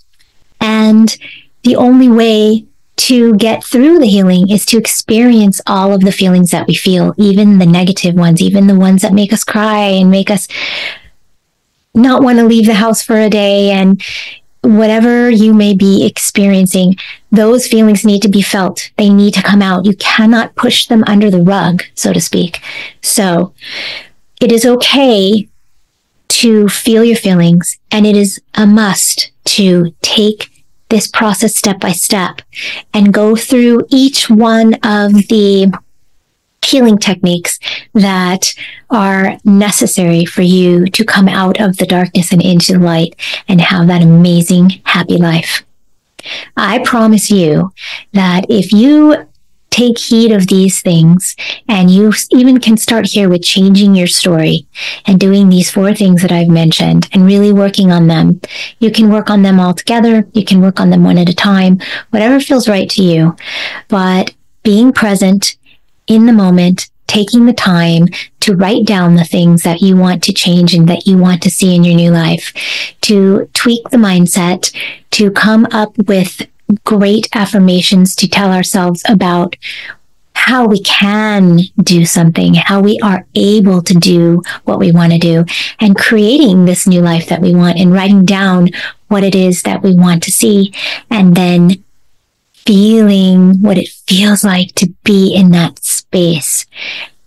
And 0.60 1.16
the 1.62 1.76
only 1.76 2.08
way 2.08 2.64
to 2.96 3.34
get 3.36 3.62
through 3.62 4.00
the 4.00 4.06
healing 4.06 4.50
is 4.50 4.66
to 4.66 4.76
experience 4.76 5.60
all 5.66 5.92
of 5.92 6.00
the 6.00 6.12
feelings 6.12 6.50
that 6.50 6.66
we 6.66 6.74
feel, 6.74 7.14
even 7.16 7.58
the 7.58 7.66
negative 7.66 8.16
ones, 8.16 8.42
even 8.42 8.66
the 8.66 8.74
ones 8.74 9.02
that 9.02 9.12
make 9.12 9.32
us 9.32 9.44
cry 9.44 9.82
and 9.82 10.10
make 10.10 10.30
us 10.30 10.48
not 11.94 12.22
want 12.22 12.38
to 12.38 12.44
leave 12.44 12.66
the 12.66 12.74
house 12.74 13.02
for 13.02 13.16
a 13.16 13.30
day 13.30 13.70
and 13.70 14.02
whatever 14.68 15.30
you 15.30 15.54
may 15.54 15.74
be 15.74 16.04
experiencing, 16.04 16.96
those 17.32 17.66
feelings 17.66 18.04
need 18.04 18.20
to 18.20 18.28
be 18.28 18.42
felt. 18.42 18.90
They 18.98 19.08
need 19.08 19.32
to 19.34 19.42
come 19.42 19.62
out. 19.62 19.86
You 19.86 19.96
cannot 19.96 20.54
push 20.56 20.86
them 20.86 21.04
under 21.06 21.30
the 21.30 21.42
rug, 21.42 21.84
so 21.94 22.12
to 22.12 22.20
speak. 22.20 22.60
So 23.00 23.54
it 24.40 24.52
is 24.52 24.66
okay 24.66 25.48
to 26.28 26.68
feel 26.68 27.02
your 27.02 27.16
feelings 27.16 27.78
and 27.90 28.06
it 28.06 28.14
is 28.14 28.40
a 28.54 28.66
must 28.66 29.30
to 29.44 29.94
take 30.02 30.50
this 30.90 31.08
process 31.08 31.56
step 31.56 31.80
by 31.80 31.92
step 31.92 32.42
and 32.92 33.12
go 33.12 33.36
through 33.36 33.86
each 33.88 34.28
one 34.28 34.74
of 34.82 35.12
the 35.28 35.72
healing 36.64 36.98
techniques 36.98 37.58
that 37.94 38.54
are 38.90 39.38
necessary 39.44 40.24
for 40.24 40.42
you 40.42 40.86
to 40.86 41.04
come 41.04 41.28
out 41.28 41.60
of 41.60 41.76
the 41.78 41.86
darkness 41.86 42.32
and 42.32 42.42
into 42.42 42.74
the 42.74 42.78
light 42.78 43.14
and 43.48 43.60
have 43.60 43.86
that 43.86 44.02
amazing, 44.02 44.80
happy 44.84 45.16
life. 45.16 45.64
I 46.56 46.80
promise 46.80 47.30
you 47.30 47.72
that 48.12 48.46
if 48.48 48.72
you 48.72 49.28
take 49.70 49.98
heed 49.98 50.32
of 50.32 50.46
these 50.46 50.80
things 50.80 51.36
and 51.68 51.90
you 51.90 52.12
even 52.32 52.58
can 52.58 52.76
start 52.76 53.06
here 53.06 53.28
with 53.28 53.42
changing 53.42 53.94
your 53.94 54.06
story 54.06 54.66
and 55.06 55.20
doing 55.20 55.48
these 55.48 55.70
four 55.70 55.94
things 55.94 56.22
that 56.22 56.32
I've 56.32 56.48
mentioned 56.48 57.08
and 57.12 57.26
really 57.26 57.52
working 57.52 57.92
on 57.92 58.06
them. 58.06 58.40
You 58.80 58.90
can 58.90 59.10
work 59.12 59.30
on 59.30 59.42
them 59.42 59.60
all 59.60 59.74
together. 59.74 60.26
You 60.32 60.44
can 60.44 60.60
work 60.60 60.80
on 60.80 60.90
them 60.90 61.04
one 61.04 61.18
at 61.18 61.28
a 61.28 61.34
time, 61.34 61.80
whatever 62.10 62.40
feels 62.40 62.68
right 62.68 62.88
to 62.90 63.02
you. 63.02 63.36
But 63.88 64.34
being 64.62 64.92
present 64.92 65.56
in 66.08 66.26
the 66.26 66.32
moment, 66.32 66.88
taking 67.06 67.46
the 67.46 67.52
time 67.52 68.06
to 68.40 68.54
write 68.54 68.84
down 68.84 69.14
the 69.14 69.24
things 69.24 69.62
that 69.62 69.80
you 69.80 69.96
want 69.96 70.22
to 70.22 70.32
change 70.32 70.74
and 70.74 70.88
that 70.88 71.06
you 71.06 71.16
want 71.16 71.42
to 71.42 71.50
see 71.50 71.74
in 71.74 71.84
your 71.84 71.94
new 71.94 72.10
life, 72.10 72.52
to 73.00 73.48
tweak 73.54 73.88
the 73.90 73.96
mindset, 73.96 74.74
to 75.10 75.30
come 75.30 75.66
up 75.70 75.96
with 76.06 76.46
great 76.84 77.28
affirmations 77.34 78.14
to 78.16 78.28
tell 78.28 78.52
ourselves 78.52 79.02
about 79.08 79.56
how 80.34 80.66
we 80.66 80.80
can 80.82 81.58
do 81.82 82.04
something, 82.04 82.54
how 82.54 82.80
we 82.80 82.98
are 83.00 83.26
able 83.34 83.82
to 83.82 83.94
do 83.94 84.42
what 84.64 84.78
we 84.78 84.92
want 84.92 85.12
to 85.12 85.18
do 85.18 85.44
and 85.80 85.96
creating 85.96 86.64
this 86.64 86.86
new 86.86 87.00
life 87.00 87.28
that 87.28 87.40
we 87.40 87.54
want 87.54 87.78
and 87.78 87.92
writing 87.92 88.24
down 88.24 88.68
what 89.08 89.24
it 89.24 89.34
is 89.34 89.62
that 89.62 89.82
we 89.82 89.94
want 89.94 90.22
to 90.22 90.30
see 90.30 90.72
and 91.10 91.34
then 91.34 91.82
feeling 92.54 93.60
what 93.62 93.78
it 93.78 93.88
feels 94.06 94.44
like 94.44 94.74
to 94.74 94.88
be 95.02 95.34
in 95.34 95.50
that 95.50 95.82
space 96.08 96.66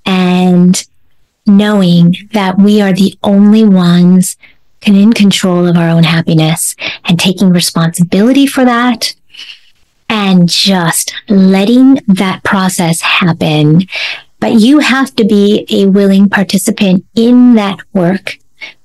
and 0.05 0.87
knowing 1.45 2.15
that 2.33 2.57
we 2.57 2.81
are 2.81 2.93
the 2.93 3.17
only 3.23 3.63
ones 3.63 4.37
in 4.85 5.13
control 5.13 5.67
of 5.67 5.77
our 5.77 5.89
own 5.89 6.03
happiness 6.03 6.75
and 7.05 7.19
taking 7.19 7.51
responsibility 7.51 8.47
for 8.47 8.65
that 8.65 9.13
and 10.09 10.49
just 10.49 11.13
letting 11.29 11.95
that 12.07 12.43
process 12.43 13.01
happen. 13.01 13.83
But 14.39 14.53
you 14.53 14.79
have 14.79 15.15
to 15.15 15.23
be 15.23 15.67
a 15.69 15.85
willing 15.85 16.27
participant 16.27 17.05
in 17.15 17.53
that 17.55 17.79
work. 17.93 18.37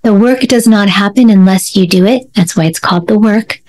The 0.02 0.12
work 0.12 0.40
does 0.40 0.66
not 0.66 0.88
happen 0.88 1.30
unless 1.30 1.74
you 1.74 1.86
do 1.86 2.04
it. 2.04 2.32
That's 2.34 2.56
why 2.56 2.66
it's 2.66 2.78
called 2.78 3.08
the 3.08 3.18
work. 3.18 3.62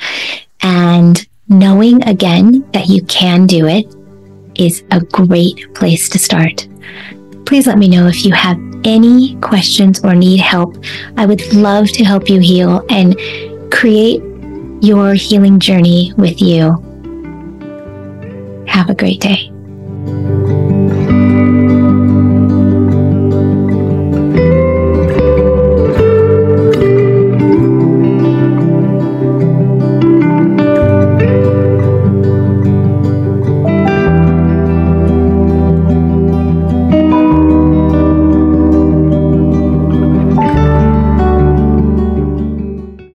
And 0.61 1.25
knowing 1.47 2.03
again 2.03 2.69
that 2.73 2.87
you 2.87 3.03
can 3.03 3.45
do 3.45 3.65
it 3.67 3.85
is 4.60 4.84
a 4.91 5.02
great 5.02 5.74
place 5.74 6.10
to 6.10 6.20
start. 6.20 6.67
Please 7.46 7.67
let 7.67 7.78
me 7.78 7.88
know 7.88 8.08
if 8.08 8.26
you 8.26 8.34
have 8.34 8.58
any 8.84 9.36
questions 9.41 10.04
or 10.04 10.15
need 10.15 10.39
help. 10.39 10.84
I 11.17 11.26
would 11.26 11.54
love 11.54 11.89
to 11.89 12.04
help 12.04 12.30
you 12.30 12.39
heal 12.39 12.86
and 12.89 13.15
create 13.72 14.22
your 14.82 15.13
healing 15.13 15.60
journey 15.60 16.13
with 16.17 16.41
you. 16.41 16.84
Have 18.67 18.89
a 18.89 18.96
great 18.96 19.22
day. 19.22 19.52